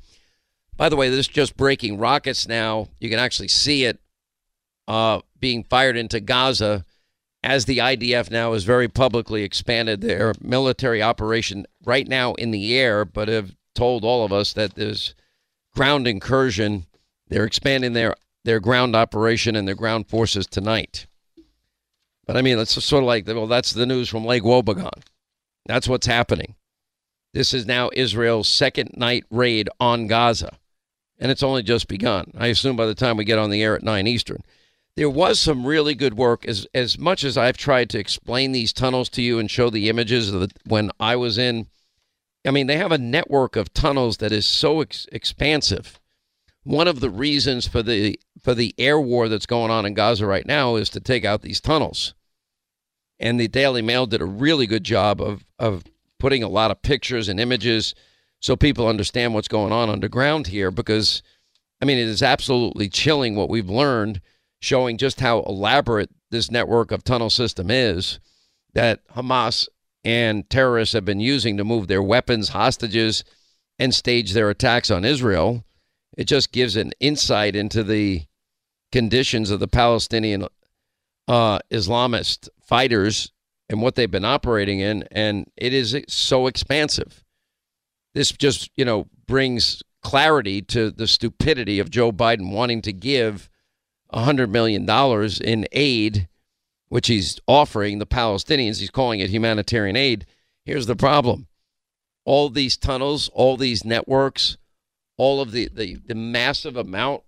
By 0.76 0.90
the 0.90 0.96
way, 0.96 1.10
this 1.10 1.20
is 1.20 1.28
just 1.28 1.56
breaking 1.56 2.00
rockets 2.00 2.48
now. 2.48 2.88
You 3.00 3.10
can 3.10 3.20
actually 3.20 3.50
see 3.50 3.84
it 3.84 4.00
uh, 4.88 5.22
being 5.40 5.64
fired 5.64 5.96
into 5.96 6.20
Gaza 6.20 6.86
as 7.44 7.66
the 7.66 7.78
IDF 7.78 8.32
now 8.32 8.54
has 8.54 8.64
very 8.64 8.88
publicly 8.88 9.44
expanded 9.44 10.02
their 10.02 10.34
military 10.42 11.04
operation 11.04 11.68
right 11.86 12.08
now 12.08 12.34
in 12.36 12.50
the 12.50 12.76
air, 12.76 13.06
but 13.06 13.28
have 13.28 13.56
told 13.76 14.04
all 14.04 14.26
of 14.26 14.34
us 14.34 14.54
that 14.54 14.74
there's 14.76 15.14
ground 15.76 16.08
incursion. 16.08 16.86
They're 17.28 17.46
expanding 17.46 17.94
their, 17.94 18.16
their 18.44 18.60
ground 18.60 18.96
operation 18.96 19.56
and 19.56 19.68
their 19.68 19.76
ground 19.76 20.08
forces 20.08 20.46
tonight. 20.48 21.08
But 22.26 22.38
I 22.38 22.42
mean, 22.42 22.58
it's 22.60 22.84
sort 22.84 23.04
of 23.04 23.08
like, 23.08 23.28
well, 23.28 23.48
that's 23.48 23.74
the 23.74 23.86
news 23.86 24.10
from 24.10 24.26
Lake 24.26 24.44
Wobegon. 24.44 25.04
That's 25.66 25.88
what's 25.88 26.08
happening. 26.08 26.56
This 27.34 27.54
is 27.54 27.66
now 27.66 27.90
Israel's 27.94 28.48
second 28.48 28.92
night 28.96 29.26
raid 29.32 29.68
on 29.80 30.08
Gaza, 30.08 30.58
and 31.18 31.32
it's 31.32 31.44
only 31.44 31.64
just 31.64 31.88
begun. 31.88 32.32
I 32.38 32.48
assume 32.48 32.76
by 32.76 32.86
the 32.86 32.94
time 32.94 33.18
we 33.18 33.26
get 33.26 33.40
on 33.40 33.50
the 33.50 33.64
air 33.64 33.76
at 33.76 33.84
9 33.84 34.08
Eastern. 34.08 34.44
There 34.96 35.10
was 35.10 35.40
some 35.40 35.66
really 35.66 35.96
good 35.96 36.14
work. 36.16 36.46
As, 36.46 36.68
as 36.76 37.00
much 37.00 37.24
as 37.24 37.36
I've 37.36 37.58
tried 37.58 37.90
to 37.90 38.00
explain 38.00 38.52
these 38.52 38.72
tunnels 38.72 39.10
to 39.10 39.24
you 39.24 39.40
and 39.40 39.50
show 39.50 39.72
the 39.72 39.90
images 39.90 40.32
of 40.32 40.42
the, 40.42 40.50
when 40.66 40.92
I 41.00 41.16
was 41.16 41.40
in, 41.40 41.66
I 42.46 42.52
mean, 42.52 42.68
they 42.68 42.78
have 42.78 42.92
a 42.92 42.98
network 42.98 43.56
of 43.56 43.74
tunnels 43.74 44.18
that 44.18 44.32
is 44.32 44.46
so 44.46 44.82
ex- 44.82 45.08
expansive. 45.12 46.00
One 46.64 46.88
of 46.88 47.00
the 47.00 47.10
reasons 47.10 47.68
for 47.68 47.82
the 47.84 48.20
for 48.42 48.54
the 48.54 48.74
air 48.78 49.00
war 49.00 49.30
that's 49.30 49.46
going 49.46 49.72
on 49.72 49.86
in 49.86 49.94
Gaza 49.94 50.26
right 50.26 50.46
now 50.46 50.76
is 50.76 50.90
to 50.90 51.00
take 51.00 51.26
out 51.26 51.42
these 51.42 51.62
tunnels. 51.62 52.14
And 53.20 53.40
the 53.40 53.48
Daily 53.48 53.82
Mail 53.82 54.06
did 54.06 54.22
a 54.22 54.26
really 54.26 54.68
good 54.68 54.84
job 54.84 55.22
of 55.22 55.46
of 55.60 55.84
putting 56.20 56.44
a 56.44 56.50
lot 56.50 56.72
of 56.72 56.82
pictures 56.82 57.28
and 57.28 57.40
images 57.40 57.94
so 58.40 58.56
people 58.56 58.88
understand 58.88 59.34
what's 59.34 59.48
going 59.48 59.72
on 59.72 59.90
underground 59.90 60.48
here 60.48 60.72
because 60.72 61.22
I 61.82 61.86
mean 61.86 61.98
it 61.98 62.08
is 62.08 62.24
absolutely 62.24 62.90
chilling 62.90 63.36
what 63.36 63.50
we've 63.50 63.70
learned 63.70 64.22
showing 64.62 64.98
just 64.98 65.20
how 65.20 65.42
elaborate 65.42 66.10
this 66.30 66.50
network 66.50 66.92
of 66.92 67.04
tunnel 67.04 67.30
system 67.30 67.70
is 67.70 68.20
that 68.74 69.06
Hamas 69.10 69.68
and 70.04 70.50
terrorists 70.50 70.94
have 70.94 71.06
been 71.06 71.20
using 71.20 71.58
to 71.58 71.64
move 71.64 71.88
their 71.88 72.04
weapons, 72.04 72.50
hostages, 72.50 73.24
and 73.80 73.94
stage 73.94 74.34
their 74.34 74.50
attacks 74.50 74.92
on 74.92 75.06
Israel. 75.06 75.64
It 76.18 76.26
just 76.26 76.52
gives 76.52 76.76
an 76.76 76.92
insight 77.00 77.56
into 77.56 77.84
the 77.84 78.24
conditions 78.92 79.50
of 79.50 79.60
the 79.60 79.68
Palestinian 79.68 80.48
uh, 81.28 81.60
Islamist 81.72 82.50
fighters 82.62 83.32
and 83.70 83.82
what 83.82 83.96
they've 83.96 84.12
been 84.12 84.26
operating 84.26 84.80
in, 84.80 85.04
and 85.12 85.50
it 85.58 85.74
is 85.74 85.98
so 86.08 86.48
expansive. 86.48 87.24
This 88.14 88.32
just, 88.32 88.70
you 88.76 88.86
know, 88.86 89.08
brings 89.26 89.82
clarity 90.04 90.62
to 90.62 90.92
the 90.92 91.08
stupidity 91.08 91.80
of 91.80 91.90
Joe 91.90 92.12
Biden 92.12 92.52
wanting 92.52 92.82
to 92.84 92.94
give 92.94 93.50
$100 94.14 94.50
million 94.50 94.88
in 95.42 95.68
aid, 95.72 96.28
which 96.94 97.08
he's 97.08 97.40
offering 97.48 97.98
the 97.98 98.06
Palestinians. 98.06 98.80
He's 98.80 98.92
calling 98.92 99.20
it 99.20 99.32
humanitarian 99.32 99.96
aid. 99.96 100.28
Here's 100.64 100.86
the 100.86 100.96
problem 100.96 101.48
all 102.24 102.52
these 102.52 102.78
tunnels, 102.78 103.32
all 103.34 103.58
these 103.58 103.84
networks, 103.84 104.58
all 105.18 105.42
of 105.42 105.54
the, 105.54 105.70
the, 105.74 105.96
the 106.06 106.14
massive 106.14 106.78
amount 106.78 107.24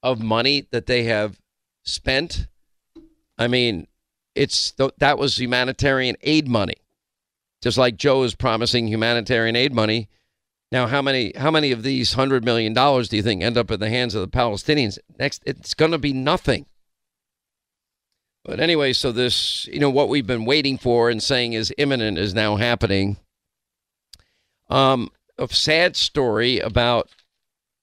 of 0.00 0.22
money 0.22 0.68
that 0.70 0.86
they 0.86 1.02
have 1.02 1.40
spent. 1.84 2.46
I 3.36 3.48
mean, 3.48 3.88
it's 4.36 4.72
that 4.98 5.18
was 5.18 5.40
humanitarian 5.40 6.14
aid 6.22 6.46
money. 6.46 6.76
Just 7.60 7.78
like 7.78 7.96
Joe 7.96 8.22
is 8.22 8.36
promising 8.36 8.86
humanitarian 8.86 9.56
aid 9.56 9.74
money 9.74 10.08
Now, 10.70 10.86
how 10.86 11.02
many 11.02 11.32
how 11.36 11.50
many 11.50 11.72
of 11.72 11.82
these 11.82 12.12
hundred 12.12 12.44
million 12.44 12.74
dollars 12.74 13.08
do 13.08 13.16
you 13.16 13.24
think 13.24 13.42
end 13.42 13.58
up 13.58 13.72
in 13.72 13.80
the 13.80 13.90
hands 13.90 14.14
of 14.14 14.20
the 14.20 14.28
Palestinians? 14.28 15.00
Next, 15.18 15.42
it's 15.44 15.74
going 15.74 15.90
to 15.90 15.98
be 15.98 16.12
nothing. 16.12 16.66
But 18.48 18.60
anyway, 18.60 18.94
so 18.94 19.12
this, 19.12 19.68
you 19.70 19.78
know, 19.78 19.90
what 19.90 20.08
we've 20.08 20.26
been 20.26 20.46
waiting 20.46 20.78
for 20.78 21.10
and 21.10 21.22
saying 21.22 21.52
is 21.52 21.70
imminent 21.76 22.16
is 22.16 22.32
now 22.32 22.56
happening. 22.56 23.18
Um, 24.70 25.10
a 25.36 25.46
sad 25.48 25.96
story 25.96 26.58
about, 26.58 27.10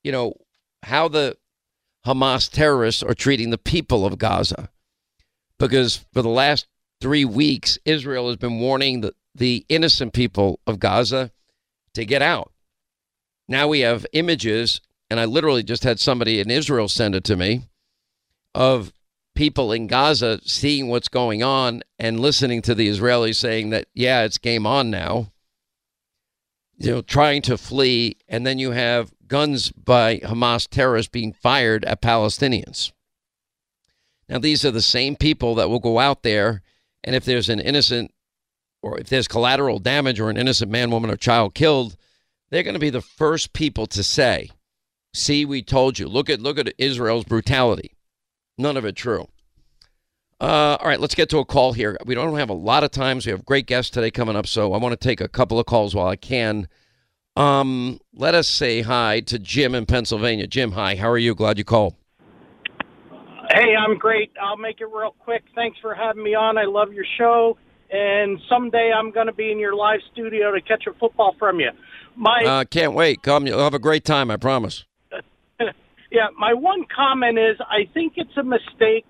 you 0.04 0.12
know, 0.12 0.34
how 0.82 1.08
the 1.08 1.38
Hamas 2.04 2.50
terrorists 2.50 3.04
are 3.04 3.14
treating 3.14 3.52
the 3.52 3.60
people 3.60 4.08
of 4.08 4.18
Gaza. 4.18 4.72
Because 5.60 6.04
for 6.14 6.24
the 6.24 6.30
last 6.30 6.66
three 7.00 7.26
weeks, 7.26 7.78
Israel 7.86 8.28
has 8.30 8.38
been 8.38 8.60
warning 8.60 9.02
the, 9.02 9.14
the 9.36 9.68
innocent 9.70 10.14
people 10.14 10.60
of 10.66 10.80
Gaza 10.80 11.30
to 11.94 12.06
get 12.06 12.24
out. 12.24 12.52
Now 13.48 13.68
we 13.68 13.82
have 13.82 14.08
images, 14.14 14.82
and 15.12 15.20
I 15.20 15.26
literally 15.26 15.62
just 15.62 15.84
had 15.84 16.00
somebody 16.00 16.40
in 16.40 16.50
Israel 16.50 16.88
send 16.88 17.14
it 17.14 17.24
to 17.26 17.36
me, 17.36 17.68
of 18.56 18.95
people 19.36 19.72
in 19.72 19.88
Gaza 19.88 20.40
seeing 20.44 20.88
what's 20.88 21.08
going 21.08 21.44
on 21.44 21.84
and 22.00 22.20
listening 22.20 22.62
to 22.64 22.74
the 22.74 22.90
Israelis 22.90 23.36
saying 23.36 23.70
that, 23.70 23.88
yeah, 23.94 24.24
it's 24.24 24.38
game 24.38 24.66
on 24.66 24.90
now. 24.90 25.32
You 26.78 26.92
know, 26.92 27.02
trying 27.02 27.42
to 27.44 27.58
flee, 27.58 28.18
and 28.28 28.46
then 28.46 28.60
you 28.60 28.72
have 28.72 29.14
guns 29.28 29.72
by 29.72 30.18
Hamas 30.18 30.68
terrorists 30.68 31.10
being 31.10 31.32
fired 31.32 31.86
at 31.86 32.02
Palestinians. 32.02 32.92
Now, 34.28 34.40
these 34.40 34.66
are 34.66 34.72
the 34.72 34.82
same 34.82 35.16
people 35.16 35.56
that 35.56 35.70
will 35.70 35.80
go 35.80 36.00
out 36.00 36.24
there, 36.24 36.62
and 37.04 37.16
if 37.16 37.24
there's 37.24 37.50
an 37.50 37.60
innocent 37.60 38.12
or 38.82 39.00
if 39.00 39.10
there's 39.10 39.28
collateral 39.28 39.80
damage 39.80 40.20
or 40.20 40.30
an 40.30 40.38
innocent 40.38 40.70
man, 40.70 40.92
woman, 40.92 41.10
or 41.10 41.16
child 41.16 41.56
killed, 41.56 41.96
they're 42.50 42.62
going 42.62 42.76
to 42.76 42.80
be 42.80 42.92
the 42.92 43.02
first 43.02 43.54
people 43.54 43.88
to 43.88 44.04
say, 44.04 44.50
"See, 45.14 45.46
we 45.46 45.62
told 45.64 45.98
you. 45.98 46.08
Look 46.08 46.30
at 46.30 46.40
look 46.40 46.60
at 46.60 46.74
Israel's 46.78 47.26
brutality." 47.26 47.95
None 48.58 48.78
of 48.78 48.86
it 48.86 48.96
true. 48.96 49.28
Uh, 50.40 50.78
all 50.80 50.88
right, 50.88 51.00
let's 51.00 51.16
get 51.16 51.30
to 51.30 51.38
a 51.40 51.46
call 51.46 51.74
here. 51.74 51.98
We 52.06 52.14
don't 52.14 52.38
have 52.38 52.50
a 52.50 52.54
lot 52.54 52.84
of 52.84 52.92
times. 52.92 53.26
We 53.26 53.32
have 53.32 53.46
great 53.46 53.68
guests 53.68 53.90
today 53.90 54.12
coming 54.12 54.36
up, 54.36 54.48
so 54.48 54.74
I 54.74 54.78
want 54.78 54.92
to 55.00 55.08
take 55.08 55.22
a 55.22 55.28
couple 55.30 55.60
of 55.60 55.66
calls 55.66 55.96
while 55.96 56.08
I 56.08 56.18
can. 56.18 56.68
Um, 57.38 58.00
let 58.14 58.36
us 58.36 58.48
say 58.48 58.82
hi 58.82 59.22
to 59.22 59.40
Jim 59.40 59.76
in 59.76 59.86
Pennsylvania. 59.86 60.48
Jim, 60.48 60.74
hi. 60.74 60.96
How 60.96 61.10
are 61.10 61.18
you? 61.18 61.36
Glad 61.36 61.58
you 61.58 61.64
called. 61.64 61.96
Hey, 63.52 63.76
I'm 63.76 63.98
great. 63.98 64.32
I'll 64.42 64.58
make 64.58 64.82
it 64.82 64.86
real 64.86 65.16
quick. 65.20 65.44
Thanks 65.54 65.78
for 65.82 65.94
having 65.94 66.24
me 66.24 66.34
on. 66.34 66.58
I 66.58 66.64
love 66.64 66.92
your 66.92 67.06
show, 67.18 67.58
and 67.92 68.40
someday 68.50 68.92
I'm 68.96 69.12
going 69.12 69.28
to 69.28 69.34
be 69.34 69.52
in 69.52 69.60
your 69.60 69.76
live 69.76 70.00
studio 70.12 70.52
to 70.52 70.62
catch 70.62 70.86
a 70.88 70.94
football 71.00 71.36
from 71.40 71.60
you. 71.60 71.70
My 72.16 72.44
Uh, 72.44 72.64
can't 72.66 72.94
wait. 72.94 73.22
Come, 73.22 73.48
you'll 73.48 73.60
have 73.60 73.74
a 73.74 73.80
great 73.80 74.04
time. 74.04 74.32
I 74.32 74.38
promise. 74.38 74.86
Yeah, 76.16 76.28
my 76.40 76.54
one 76.54 76.86
comment 76.96 77.38
is 77.38 77.58
I 77.60 77.92
think 77.94 78.14
it's 78.16 78.38
a 78.38 78.44
mistake 78.44 79.04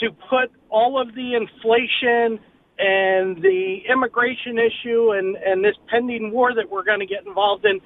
to 0.00 0.10
put 0.28 0.50
all 0.70 1.00
of 1.00 1.14
the 1.14 1.38
inflation 1.38 2.40
and 2.78 3.40
the 3.40 3.78
immigration 3.88 4.58
issue 4.58 5.12
and 5.12 5.36
and 5.36 5.64
this 5.64 5.76
pending 5.88 6.32
war 6.32 6.52
that 6.52 6.68
we're 6.68 6.82
going 6.82 6.98
to 6.98 7.06
get 7.06 7.24
involved 7.24 7.64
in 7.64 7.78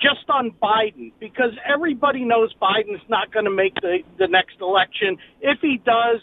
just 0.00 0.28
on 0.28 0.50
Biden 0.60 1.12
because 1.20 1.52
everybody 1.64 2.24
knows 2.24 2.52
Biden's 2.60 3.06
not 3.08 3.32
going 3.32 3.44
to 3.44 3.50
make 3.50 3.74
the 3.76 3.98
the 4.18 4.26
next 4.26 4.56
election. 4.60 5.18
If 5.40 5.60
he 5.62 5.80
does, 5.86 6.18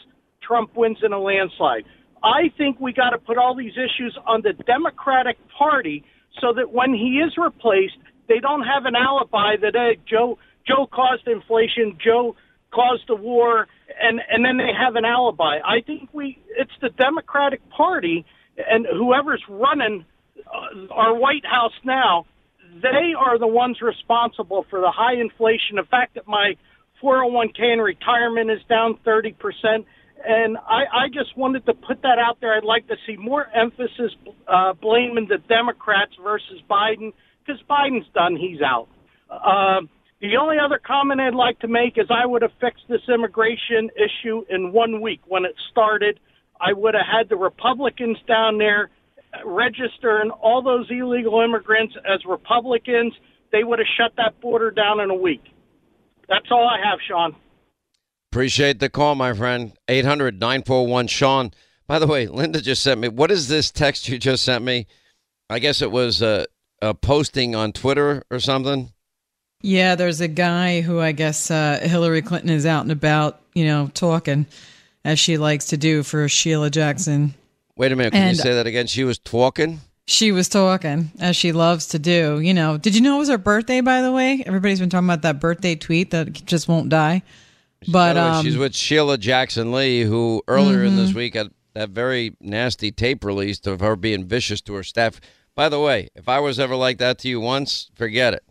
Trump 0.46 0.76
wins 0.76 0.98
in 1.04 1.14
a 1.14 1.20
landslide. 1.20 1.86
I 2.22 2.52
think 2.58 2.82
we 2.82 2.92
got 2.92 3.12
to 3.12 3.18
put 3.18 3.38
all 3.38 3.56
these 3.56 3.78
issues 3.80 4.18
on 4.28 4.42
the 4.44 4.52
Democratic 4.66 5.38
Party 5.58 6.04
so 6.42 6.52
that 6.54 6.72
when 6.72 6.94
he 6.94 7.24
is 7.24 7.32
replaced, 7.38 7.96
they 8.28 8.40
don't 8.40 8.64
have 8.64 8.84
an 8.86 8.96
alibi 8.96 9.56
that 9.62 9.72
hey, 9.74 10.00
Joe 10.10 10.38
Joe 10.68 10.88
caused 10.92 11.28
inflation, 11.28 11.98
Joe 12.04 12.36
caused 12.72 13.04
the 13.08 13.16
war, 13.16 13.68
and 14.02 14.20
and 14.30 14.44
then 14.44 14.58
they 14.58 14.72
have 14.78 14.96
an 14.96 15.06
alibi. 15.06 15.60
I 15.64 15.82
think 15.86 16.10
we 16.14 16.40
it's 16.58 16.72
the 16.82 16.90
Democratic 16.90 17.62
Party 17.70 18.26
and 18.58 18.86
whoever's 18.86 19.44
running 19.50 20.06
uh, 20.48 20.94
our 20.94 21.16
White 21.16 21.46
House 21.46 21.74
now, 21.84 22.26
they 22.82 23.14
are 23.18 23.38
the 23.38 23.48
ones 23.48 23.80
responsible 23.82 24.66
for 24.70 24.80
the 24.80 24.92
high 24.92 25.16
inflation. 25.20 25.76
The 25.76 25.88
fact 25.90 26.16
that 26.16 26.28
my 26.28 26.54
401k 27.02 27.62
and 27.62 27.82
retirement 27.82 28.50
is 28.50 28.60
down 28.70 28.98
30 29.06 29.34
percent. 29.34 29.86
And 30.26 30.58
I, 30.58 31.04
I 31.04 31.08
just 31.08 31.38
wanted 31.38 31.66
to 31.66 31.74
put 31.74 32.02
that 32.04 32.18
out 32.18 32.38
there. 32.40 32.56
I'd 32.56 32.64
like 32.64 32.88
to 32.88 32.96
see 33.06 33.18
more 33.18 33.46
emphasis 33.54 34.12
uh, 34.48 34.72
blaming 34.74 35.28
the 35.28 35.38
Democrats 35.50 36.14
versus 36.24 36.62
Biden 36.70 37.12
because 37.46 37.62
Biden's 37.70 38.08
done. 38.14 38.38
He's 38.38 38.62
out. 38.62 38.88
Uh, 39.30 39.82
the 40.24 40.38
only 40.38 40.56
other 40.58 40.80
comment 40.80 41.20
I'd 41.20 41.36
like 41.36 41.60
to 41.60 41.68
make 41.68 41.98
is 41.98 42.08
I 42.10 42.26
would 42.26 42.44
have 42.44 42.54
fixed 42.62 42.84
this 42.88 43.02
immigration 43.14 43.90
issue 43.98 44.44
in 44.50 44.72
one 44.72 45.02
week 45.02 45.20
when 45.28 45.44
it 45.44 45.54
started. 45.70 46.18
I 46.62 46.72
would 46.72 46.94
have 46.94 47.06
had 47.06 47.28
the 47.28 47.36
Republicans 47.36 48.18
down 48.26 48.58
there 48.58 48.90
registering 49.46 50.32
all 50.32 50.62
those 50.62 50.88
illegal 50.90 51.42
immigrants 51.42 51.96
as 52.10 52.22
Republicans. 52.26 53.14
They 53.52 53.66
would 53.66 53.80
have 53.80 53.88
shut 53.98 54.14
that 54.16 54.40
border 54.40 54.72
down 54.72 55.02
in 55.02 55.10
a 55.10 55.16
week. 55.16 55.44
That's 56.30 56.48
all 56.52 56.70
I 56.70 56.78
have, 56.90 57.00
Sean. 57.06 57.36
Appreciate 58.32 58.80
the 58.80 58.90
call, 58.90 59.16
my 59.16 59.34
friend. 59.34 59.74
800 59.90 60.40
941 60.40 61.08
Sean. 61.08 61.52
By 61.86 62.00
the 62.00 62.08
way, 62.08 62.28
Linda 62.28 62.62
just 62.62 62.82
sent 62.82 63.02
me. 63.02 63.10
What 63.10 63.30
is 63.30 63.50
this 63.50 63.72
text 63.72 64.08
you 64.08 64.18
just 64.18 64.46
sent 64.46 64.64
me? 64.64 64.88
I 65.50 65.60
guess 65.60 65.82
it 65.82 65.92
was 65.92 66.22
a, 66.22 66.46
a 66.82 66.94
posting 66.94 67.56
on 67.56 67.74
Twitter 67.74 68.24
or 68.32 68.40
something. 68.40 68.93
Yeah, 69.64 69.96
there's 69.96 70.20
a 70.22 70.28
guy 70.28 70.82
who 70.82 71.00
I 71.00 71.14
guess 71.14 71.50
uh, 71.50 71.80
Hillary 71.82 72.22
Clinton 72.22 72.50
is 72.50 72.66
out 72.66 72.82
and 72.84 72.92
about, 72.92 73.40
you 73.56 73.66
know, 73.66 73.90
talking 73.94 74.46
as 75.06 75.20
she 75.20 75.38
likes 75.38 75.68
to 75.68 75.78
do 75.78 76.04
for 76.04 76.28
Sheila 76.30 76.70
Jackson. 76.70 77.34
Wait 77.78 77.92
a 77.92 77.96
minute. 77.96 78.12
Can 78.14 78.24
And- 78.28 78.38
you 78.38 78.44
say 78.44 78.54
that 78.54 78.68
again? 78.68 78.88
She 78.88 79.04
was 79.06 79.18
talking. 79.18 79.80
She 80.06 80.34
was 80.34 80.50
talking 80.50 81.12
as 81.20 81.38
she 81.38 81.54
loves 81.54 81.88
to 81.88 82.00
do. 82.00 82.42
You 82.42 82.54
know, 82.54 82.78
did 82.78 82.94
you 82.94 83.00
know 83.00 83.16
it 83.16 83.20
was 83.20 83.30
her 83.30 83.38
birthday? 83.38 83.80
By 83.80 84.02
the 84.02 84.12
way, 84.12 84.44
everybody's 84.46 84.82
been 84.82 84.90
talking 84.90 85.08
about 85.08 85.22
that 85.22 85.40
birthday 85.40 85.76
tweet 85.76 86.12
that 86.12 86.46
just 86.46 86.68
won't 86.68 86.90
die. 86.90 87.24
But 87.88 88.18
way, 88.18 88.22
um, 88.22 88.46
she's 88.46 88.58
with 88.58 88.76
Sheila 88.76 89.18
Jackson 89.18 89.72
Lee, 89.72 90.02
who 90.02 90.44
earlier 90.50 90.84
in 90.84 90.98
this 90.98 91.12
Mhm. 91.12 91.16
week 91.16 91.36
had 91.36 91.52
that 91.74 91.90
very 91.92 92.36
nasty 92.42 92.92
tape 92.92 93.24
released 93.24 93.66
of 93.66 93.80
her 93.80 93.96
being 93.96 94.26
vicious 94.26 94.60
to 94.62 94.74
her 94.74 94.84
staff. 94.84 95.22
By 95.56 95.70
the 95.70 95.80
way, 95.80 96.10
if 96.16 96.28
I 96.28 96.40
was 96.40 96.60
ever 96.60 96.76
like 96.76 96.98
that 96.98 97.18
to 97.20 97.30
you 97.30 97.40
once, 97.40 97.90
forget 97.96 98.34
it. 98.34 98.44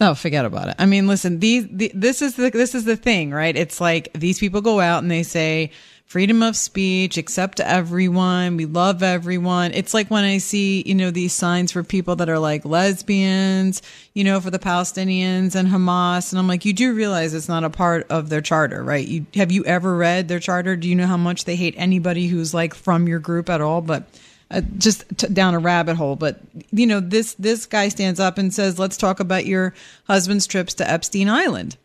Oh, 0.00 0.14
forget 0.14 0.44
about 0.44 0.68
it. 0.68 0.74
I 0.78 0.86
mean, 0.86 1.06
listen, 1.06 1.38
these 1.38 1.68
the, 1.70 1.90
this 1.94 2.20
is 2.20 2.34
the 2.34 2.50
this 2.50 2.74
is 2.74 2.84
the 2.84 2.96
thing, 2.96 3.30
right? 3.30 3.56
It's 3.56 3.80
like 3.80 4.12
these 4.12 4.40
people 4.40 4.60
go 4.60 4.80
out 4.80 5.02
and 5.02 5.10
they 5.10 5.22
say 5.22 5.70
freedom 6.04 6.42
of 6.42 6.56
speech, 6.56 7.16
accept 7.16 7.60
everyone, 7.60 8.56
we 8.56 8.66
love 8.66 9.02
everyone. 9.02 9.72
It's 9.72 9.94
like 9.94 10.10
when 10.10 10.24
I 10.24 10.38
see, 10.38 10.82
you 10.84 10.94
know, 10.94 11.10
these 11.10 11.32
signs 11.32 11.72
for 11.72 11.82
people 11.82 12.16
that 12.16 12.28
are 12.28 12.38
like 12.38 12.64
lesbians, 12.64 13.82
you 14.14 14.24
know, 14.24 14.40
for 14.40 14.50
the 14.50 14.58
Palestinians 14.58 15.54
and 15.54 15.68
Hamas, 15.68 16.32
and 16.32 16.38
I'm 16.38 16.48
like, 16.48 16.64
you 16.64 16.72
do 16.72 16.92
realize 16.92 17.32
it's 17.32 17.48
not 17.48 17.64
a 17.64 17.70
part 17.70 18.06
of 18.10 18.28
their 18.28 18.40
charter, 18.40 18.82
right? 18.82 19.06
You 19.06 19.26
have 19.34 19.52
you 19.52 19.64
ever 19.64 19.96
read 19.96 20.26
their 20.26 20.40
charter? 20.40 20.74
Do 20.74 20.88
you 20.88 20.96
know 20.96 21.06
how 21.06 21.16
much 21.16 21.44
they 21.44 21.56
hate 21.56 21.74
anybody 21.76 22.26
who's 22.26 22.52
like 22.52 22.74
from 22.74 23.06
your 23.06 23.20
group 23.20 23.48
at 23.48 23.60
all? 23.60 23.80
But 23.80 24.08
uh, 24.54 24.60
just 24.78 25.04
t- 25.18 25.26
down 25.28 25.54
a 25.54 25.58
rabbit 25.58 25.96
hole. 25.96 26.16
But 26.16 26.40
you 26.70 26.86
know, 26.86 27.00
this 27.00 27.34
this 27.34 27.66
guy 27.66 27.88
stands 27.88 28.20
up 28.20 28.38
and 28.38 28.52
says, 28.54 28.78
"Let's 28.78 28.96
talk 28.96 29.20
about 29.20 29.46
your 29.46 29.74
husband's 30.06 30.46
trips 30.46 30.74
to 30.74 30.90
Epstein 30.90 31.28
Island." 31.28 31.76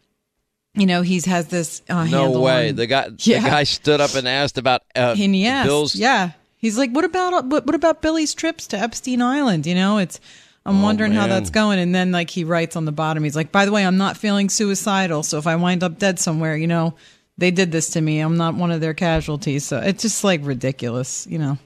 You 0.76 0.86
know, 0.86 1.01
he's 1.01 1.26
has 1.26 1.47
this 1.47 1.82
uh, 1.89 2.05
No 2.05 2.39
way. 2.39 2.70
on- 2.70 2.76
The 2.76 2.88
guy, 2.88 3.07
Yeah. 3.17 3.41
the 3.41 3.49
guy 3.49 3.63
stood 3.63 3.99
up 3.99 4.13
and 4.15 4.28
asked 4.28 4.57
about 4.57 4.82
uh, 4.95 5.15
and 5.20 5.36
asked, 5.38 5.67
Bill's. 5.67 5.95
yeah, 5.95 6.32
he's 6.57 6.78
like, 6.78 6.91
"What 6.91 7.05
about 7.05 7.45
what, 7.47 7.65
what 7.65 7.76
about 7.76 8.01
Billy's 8.01 8.34
trips 8.34 8.67
to 8.67 8.78
Epstein 8.80 9.22
Island?" 9.22 9.65
You 9.65 9.76
know, 9.76 9.97
it's. 9.97 10.20
I'm 10.65 10.82
Oh, 10.82 10.84
wondering 10.84 11.13
how 11.13 11.26
that's 11.26 11.49
going. 11.49 11.80
And 11.80 11.95
then, 11.95 12.11
like, 12.11 12.30
he 12.30 12.43
writes 12.43 12.76
on 12.76 12.86
the 12.86 12.91
bottom, 12.91 13.24
he's 13.24 13.36
like, 13.36 13.51
"By 13.51 13.65
the 13.65 13.72
way, 13.72 13.84
I'm 13.86 13.97
not 13.97 14.17
feeling 14.17 14.49
suicidal. 14.49 15.24
So 15.24 15.38
if 15.39 15.47
I 15.47 15.55
wind 15.55 15.84
up 15.84 15.97
dead 15.97 16.20
somewhere, 16.20 16.55
you 16.55 16.67
know, 16.67 16.93
they 17.39 17.49
did 17.49 17.72
this 17.72 17.89
to 17.91 18.01
me. 18.01 18.20
I'm 18.20 18.36
not 18.38 18.53
one 18.55 18.70
of 18.70 18.80
their 18.82 18.93
casualties. 18.93 19.65
So 19.65 19.80
it's 19.80 20.03
just 20.03 20.24
like 20.24 20.41
ridiculous, 20.43 21.26
you 21.30 21.39
know." 21.39 21.57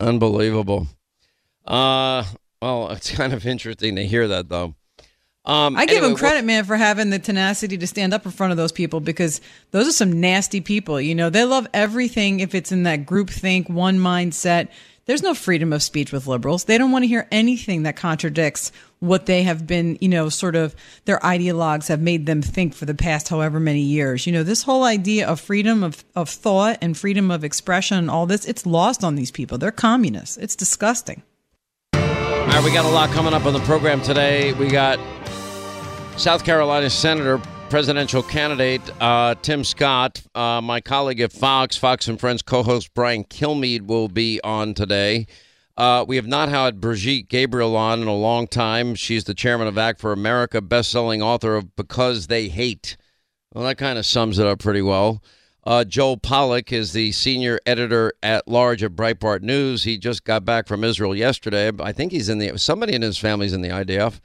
Unbelievable. 0.00 0.86
Uh, 1.66 2.24
well, 2.60 2.90
it's 2.90 3.10
kind 3.10 3.32
of 3.32 3.46
interesting 3.46 3.96
to 3.96 4.06
hear 4.06 4.26
that, 4.28 4.48
though. 4.48 4.74
Um, 5.44 5.76
I 5.76 5.86
give 5.86 5.98
anyway, 5.98 6.10
him 6.12 6.16
credit, 6.16 6.44
man, 6.44 6.64
for 6.64 6.76
having 6.76 7.10
the 7.10 7.18
tenacity 7.18 7.78
to 7.78 7.86
stand 7.86 8.12
up 8.12 8.26
in 8.26 8.32
front 8.32 8.50
of 8.50 8.56
those 8.56 8.72
people 8.72 9.00
because 9.00 9.40
those 9.70 9.88
are 9.88 9.92
some 9.92 10.20
nasty 10.20 10.60
people. 10.60 11.00
You 11.00 11.14
know, 11.14 11.30
they 11.30 11.44
love 11.44 11.66
everything 11.72 12.40
if 12.40 12.54
it's 12.54 12.72
in 12.72 12.82
that 12.82 13.06
group 13.06 13.30
think, 13.30 13.68
one 13.68 13.98
mindset. 13.98 14.68
There's 15.06 15.22
no 15.22 15.34
freedom 15.34 15.72
of 15.72 15.82
speech 15.82 16.12
with 16.12 16.26
liberals. 16.26 16.64
They 16.64 16.76
don't 16.76 16.92
want 16.92 17.04
to 17.04 17.08
hear 17.08 17.26
anything 17.32 17.84
that 17.84 17.96
contradicts 17.96 18.70
what 19.00 19.26
they 19.26 19.42
have 19.42 19.66
been, 19.66 19.98
you 20.00 20.08
know, 20.08 20.28
sort 20.28 20.54
of 20.54 20.76
their 21.06 21.18
ideologues 21.20 21.88
have 21.88 22.00
made 22.00 22.26
them 22.26 22.42
think 22.42 22.74
for 22.74 22.84
the 22.84 22.94
past 22.94 23.28
however 23.28 23.58
many 23.58 23.80
years. 23.80 24.26
You 24.26 24.32
know, 24.32 24.42
this 24.42 24.62
whole 24.62 24.84
idea 24.84 25.26
of 25.26 25.40
freedom 25.40 25.82
of, 25.82 26.04
of 26.14 26.28
thought 26.28 26.78
and 26.82 26.96
freedom 26.96 27.30
of 27.30 27.42
expression 27.42 27.96
and 27.96 28.10
all 28.10 28.26
this, 28.26 28.44
it's 28.44 28.66
lost 28.66 29.02
on 29.02 29.14
these 29.14 29.30
people. 29.30 29.58
They're 29.58 29.72
communists. 29.72 30.36
It's 30.36 30.54
disgusting. 30.54 31.22
All 31.94 32.00
right, 32.56 32.64
we 32.64 32.72
got 32.72 32.84
a 32.84 32.88
lot 32.88 33.10
coming 33.10 33.32
up 33.32 33.46
on 33.46 33.54
the 33.54 33.60
program 33.60 34.02
today. 34.02 34.52
We 34.54 34.68
got 34.68 34.98
South 36.18 36.44
Carolina 36.44 36.90
Senator, 36.90 37.40
presidential 37.70 38.22
candidate 38.22 38.82
uh, 39.00 39.34
Tim 39.40 39.64
Scott, 39.64 40.20
uh, 40.34 40.60
my 40.60 40.82
colleague 40.82 41.20
at 41.20 41.32
Fox, 41.32 41.76
Fox 41.76 42.08
and 42.08 42.20
Friends 42.20 42.42
co 42.42 42.62
host 42.62 42.92
Brian 42.92 43.24
Kilmeade 43.24 43.86
will 43.86 44.08
be 44.08 44.40
on 44.44 44.74
today. 44.74 45.26
Uh, 45.80 46.04
we 46.06 46.16
have 46.16 46.26
not 46.26 46.50
had 46.50 46.78
Brigitte 46.78 47.30
Gabriel 47.30 47.74
on 47.74 48.02
in 48.02 48.06
a 48.06 48.14
long 48.14 48.46
time. 48.46 48.94
She's 48.94 49.24
the 49.24 49.32
chairman 49.32 49.66
of 49.66 49.78
Act 49.78 49.98
for 49.98 50.12
America, 50.12 50.60
best-selling 50.60 51.22
author 51.22 51.56
of 51.56 51.74
Because 51.74 52.26
They 52.26 52.48
Hate. 52.48 52.98
Well, 53.54 53.64
that 53.64 53.78
kind 53.78 53.98
of 53.98 54.04
sums 54.04 54.38
it 54.38 54.46
up 54.46 54.58
pretty 54.58 54.82
well. 54.82 55.22
Uh, 55.64 55.84
Joel 55.84 56.18
Pollak 56.18 56.70
is 56.70 56.92
the 56.92 57.12
senior 57.12 57.60
editor 57.64 58.12
at 58.22 58.46
large 58.46 58.82
at 58.82 58.90
Breitbart 58.90 59.40
News. 59.40 59.84
He 59.84 59.96
just 59.96 60.24
got 60.24 60.44
back 60.44 60.68
from 60.68 60.84
Israel 60.84 61.16
yesterday. 61.16 61.72
I 61.80 61.92
think 61.92 62.12
he's 62.12 62.28
in 62.28 62.36
the 62.36 62.58
somebody 62.58 62.92
in 62.92 63.00
his 63.00 63.16
family's 63.16 63.54
in 63.54 63.62
the 63.62 63.70
IDF. 63.70 64.20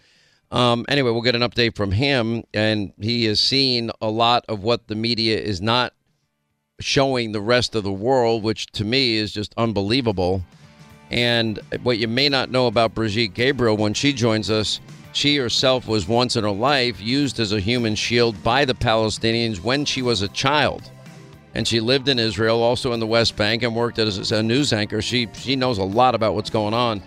Um, 0.52 0.86
anyway, 0.90 1.12
we'll 1.12 1.22
get 1.22 1.36
an 1.36 1.42
update 1.42 1.78
from 1.78 1.94
him, 1.94 2.44
and 2.54 2.92
he 3.00 3.24
has 3.26 3.40
seen 3.40 3.92
a 4.02 4.10
lot 4.10 4.44
of 4.50 4.62
what 4.62 4.90
the 4.90 4.96
media 4.96 5.40
is 5.40 5.62
not 5.62 5.94
showing 6.82 7.32
the 7.32 7.40
rest 7.40 7.76
of 7.76 7.86
the 7.86 7.94
world, 7.94 8.44
which 8.44 8.66
to 8.74 8.84
me 8.84 9.16
is 9.16 9.32
just 9.32 9.54
unbelievable. 9.56 10.44
And 11.16 11.62
what 11.84 11.98
you 11.98 12.10
may 12.10 12.28
not 12.28 12.52
know 12.52 12.68
about 12.68 12.94
Brigitte 12.94 13.34
Gabriel 13.34 13.78
when 13.78 13.94
she 13.94 14.12
joins 14.12 14.52
us, 14.52 14.82
she 15.14 15.38
herself 15.38 15.88
was 15.88 16.10
once 16.10 16.36
in 16.36 16.44
her 16.44 16.52
life 16.52 17.00
used 17.00 17.40
as 17.40 17.54
a 17.54 17.60
human 17.62 17.96
shield 17.96 18.44
by 18.44 18.66
the 18.66 18.74
Palestinians 18.74 19.62
when 19.62 19.86
she 19.86 20.02
was 20.02 20.22
a 20.22 20.28
child. 20.28 20.92
And 21.54 21.66
she 21.66 21.80
lived 21.80 22.10
in 22.10 22.20
Israel, 22.20 22.62
also 22.62 22.92
in 22.92 23.00
the 23.00 23.08
West 23.08 23.38
Bank, 23.38 23.64
and 23.64 23.74
worked 23.74 23.98
as 23.98 24.30
a 24.34 24.44
news 24.44 24.74
anchor. 24.74 25.02
She 25.02 25.30
she 25.34 25.56
knows 25.56 25.78
a 25.78 25.86
lot 25.86 26.16
about 26.16 26.36
what's 26.36 26.50
going 26.50 26.74
on. 26.74 27.02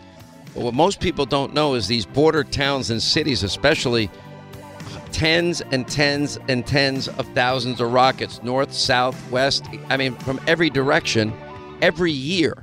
But 0.55 0.63
what 0.63 0.73
most 0.73 1.01
people 1.01 1.27
don't 1.27 1.53
know 1.53 1.75
is 1.75 1.87
these 1.87 2.07
border 2.07 2.45
towns 2.45 2.89
and 2.89 3.03
cities, 3.03 3.43
especially 3.43 4.11
tens 5.13 5.61
and 5.61 5.87
tens 5.87 6.39
and 6.49 6.67
tens 6.67 7.09
of 7.09 7.27
thousands 7.35 7.79
of 7.83 7.93
rockets, 7.93 8.43
north, 8.43 8.73
south, 8.73 9.31
west, 9.31 9.67
I 9.91 9.99
mean, 9.99 10.15
from 10.15 10.41
every 10.47 10.71
direction, 10.71 11.35
every 11.83 12.13
year. 12.13 12.63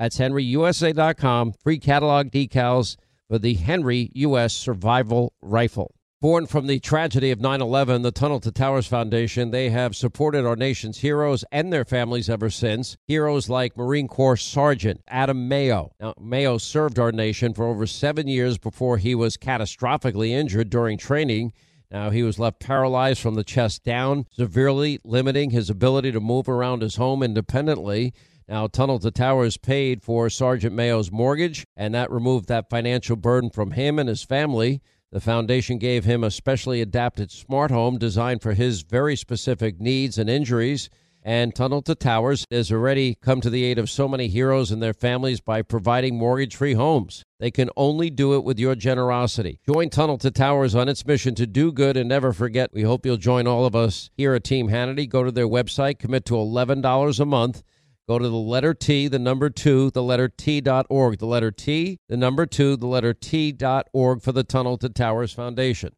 That's 0.00 0.16
henryusa.com. 0.16 1.52
Free 1.62 1.78
catalog 1.78 2.30
decals 2.30 2.96
for 3.28 3.38
the 3.38 3.52
Henry 3.52 4.10
U.S. 4.14 4.54
Survival 4.54 5.34
Rifle. 5.42 5.94
Born 6.22 6.46
from 6.46 6.66
the 6.66 6.80
tragedy 6.80 7.30
of 7.30 7.40
9 7.40 7.60
11, 7.60 8.00
the 8.00 8.10
Tunnel 8.10 8.40
to 8.40 8.50
Towers 8.50 8.86
Foundation, 8.86 9.50
they 9.50 9.68
have 9.68 9.94
supported 9.94 10.46
our 10.46 10.56
nation's 10.56 11.00
heroes 11.00 11.44
and 11.52 11.70
their 11.70 11.84
families 11.84 12.30
ever 12.30 12.48
since. 12.48 12.96
Heroes 13.06 13.50
like 13.50 13.76
Marine 13.76 14.08
Corps 14.08 14.38
Sergeant 14.38 15.02
Adam 15.06 15.48
Mayo. 15.48 15.92
Now, 16.00 16.14
Mayo 16.18 16.56
served 16.56 16.98
our 16.98 17.12
nation 17.12 17.52
for 17.52 17.66
over 17.66 17.86
seven 17.86 18.26
years 18.26 18.56
before 18.56 18.96
he 18.96 19.14
was 19.14 19.36
catastrophically 19.36 20.30
injured 20.30 20.70
during 20.70 20.96
training. 20.96 21.52
Now, 21.90 22.08
he 22.08 22.22
was 22.22 22.38
left 22.38 22.58
paralyzed 22.58 23.20
from 23.20 23.34
the 23.34 23.44
chest 23.44 23.84
down, 23.84 24.24
severely 24.30 24.98
limiting 25.04 25.50
his 25.50 25.68
ability 25.68 26.12
to 26.12 26.20
move 26.20 26.48
around 26.48 26.80
his 26.80 26.96
home 26.96 27.22
independently. 27.22 28.14
Now, 28.50 28.66
Tunnel 28.66 28.98
to 28.98 29.12
Towers 29.12 29.56
paid 29.56 30.02
for 30.02 30.28
Sergeant 30.28 30.74
Mayo's 30.74 31.12
mortgage, 31.12 31.64
and 31.76 31.94
that 31.94 32.10
removed 32.10 32.48
that 32.48 32.68
financial 32.68 33.14
burden 33.14 33.48
from 33.48 33.70
him 33.70 33.96
and 33.96 34.08
his 34.08 34.24
family. 34.24 34.82
The 35.12 35.20
foundation 35.20 35.78
gave 35.78 36.04
him 36.04 36.24
a 36.24 36.32
specially 36.32 36.80
adapted 36.80 37.30
smart 37.30 37.70
home 37.70 37.96
designed 37.96 38.42
for 38.42 38.54
his 38.54 38.82
very 38.82 39.14
specific 39.14 39.80
needs 39.80 40.18
and 40.18 40.28
injuries. 40.28 40.90
And 41.22 41.54
Tunnel 41.54 41.80
to 41.82 41.94
Towers 41.94 42.44
has 42.50 42.72
already 42.72 43.14
come 43.14 43.40
to 43.40 43.50
the 43.50 43.62
aid 43.62 43.78
of 43.78 43.88
so 43.88 44.08
many 44.08 44.26
heroes 44.26 44.72
and 44.72 44.82
their 44.82 44.94
families 44.94 45.40
by 45.40 45.62
providing 45.62 46.18
mortgage 46.18 46.56
free 46.56 46.74
homes. 46.74 47.22
They 47.38 47.52
can 47.52 47.70
only 47.76 48.10
do 48.10 48.34
it 48.34 48.42
with 48.42 48.58
your 48.58 48.74
generosity. 48.74 49.60
Join 49.64 49.90
Tunnel 49.90 50.18
to 50.18 50.30
Towers 50.32 50.74
on 50.74 50.88
its 50.88 51.06
mission 51.06 51.36
to 51.36 51.46
do 51.46 51.70
good 51.70 51.96
and 51.96 52.08
never 52.08 52.32
forget. 52.32 52.72
We 52.72 52.82
hope 52.82 53.06
you'll 53.06 53.16
join 53.16 53.46
all 53.46 53.64
of 53.64 53.76
us 53.76 54.10
here 54.16 54.34
at 54.34 54.42
Team 54.42 54.70
Hannity. 54.70 55.08
Go 55.08 55.22
to 55.22 55.30
their 55.30 55.46
website, 55.46 56.00
commit 56.00 56.24
to 56.24 56.34
$11 56.34 57.20
a 57.20 57.24
month. 57.24 57.62
Go 58.10 58.18
to 58.18 58.28
the 58.28 58.34
letter 58.34 58.74
T, 58.74 59.06
the 59.06 59.20
number 59.20 59.50
two, 59.50 59.92
the 59.92 60.02
letter 60.02 60.28
T 60.28 60.60
dot 60.60 60.84
org. 60.90 61.20
The 61.20 61.26
letter 61.26 61.52
T, 61.52 62.00
the 62.08 62.16
number 62.16 62.44
two, 62.44 62.74
the 62.76 62.88
letter 62.88 63.14
T 63.14 63.52
dot 63.52 63.86
org 63.92 64.20
for 64.20 64.32
the 64.32 64.42
Tunnel 64.42 64.76
to 64.78 64.88
Towers 64.88 65.32
Foundation. 65.32 65.94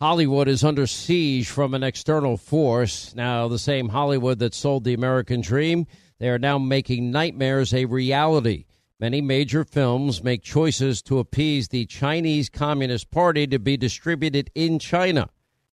Hollywood 0.00 0.48
is 0.48 0.64
under 0.64 0.86
siege 0.86 1.50
from 1.50 1.74
an 1.74 1.82
external 1.82 2.38
force. 2.38 3.14
Now, 3.14 3.46
the 3.46 3.58
same 3.58 3.90
Hollywood 3.90 4.38
that 4.38 4.54
sold 4.54 4.84
the 4.84 4.94
American 4.94 5.42
dream, 5.42 5.86
they 6.18 6.30
are 6.30 6.38
now 6.38 6.56
making 6.56 7.10
nightmares 7.10 7.74
a 7.74 7.84
reality. 7.84 8.64
Many 8.98 9.20
major 9.20 9.62
films 9.62 10.24
make 10.24 10.42
choices 10.42 11.02
to 11.02 11.18
appease 11.18 11.68
the 11.68 11.84
Chinese 11.84 12.48
Communist 12.48 13.10
Party 13.10 13.46
to 13.48 13.58
be 13.58 13.76
distributed 13.76 14.50
in 14.54 14.78
China. 14.78 15.28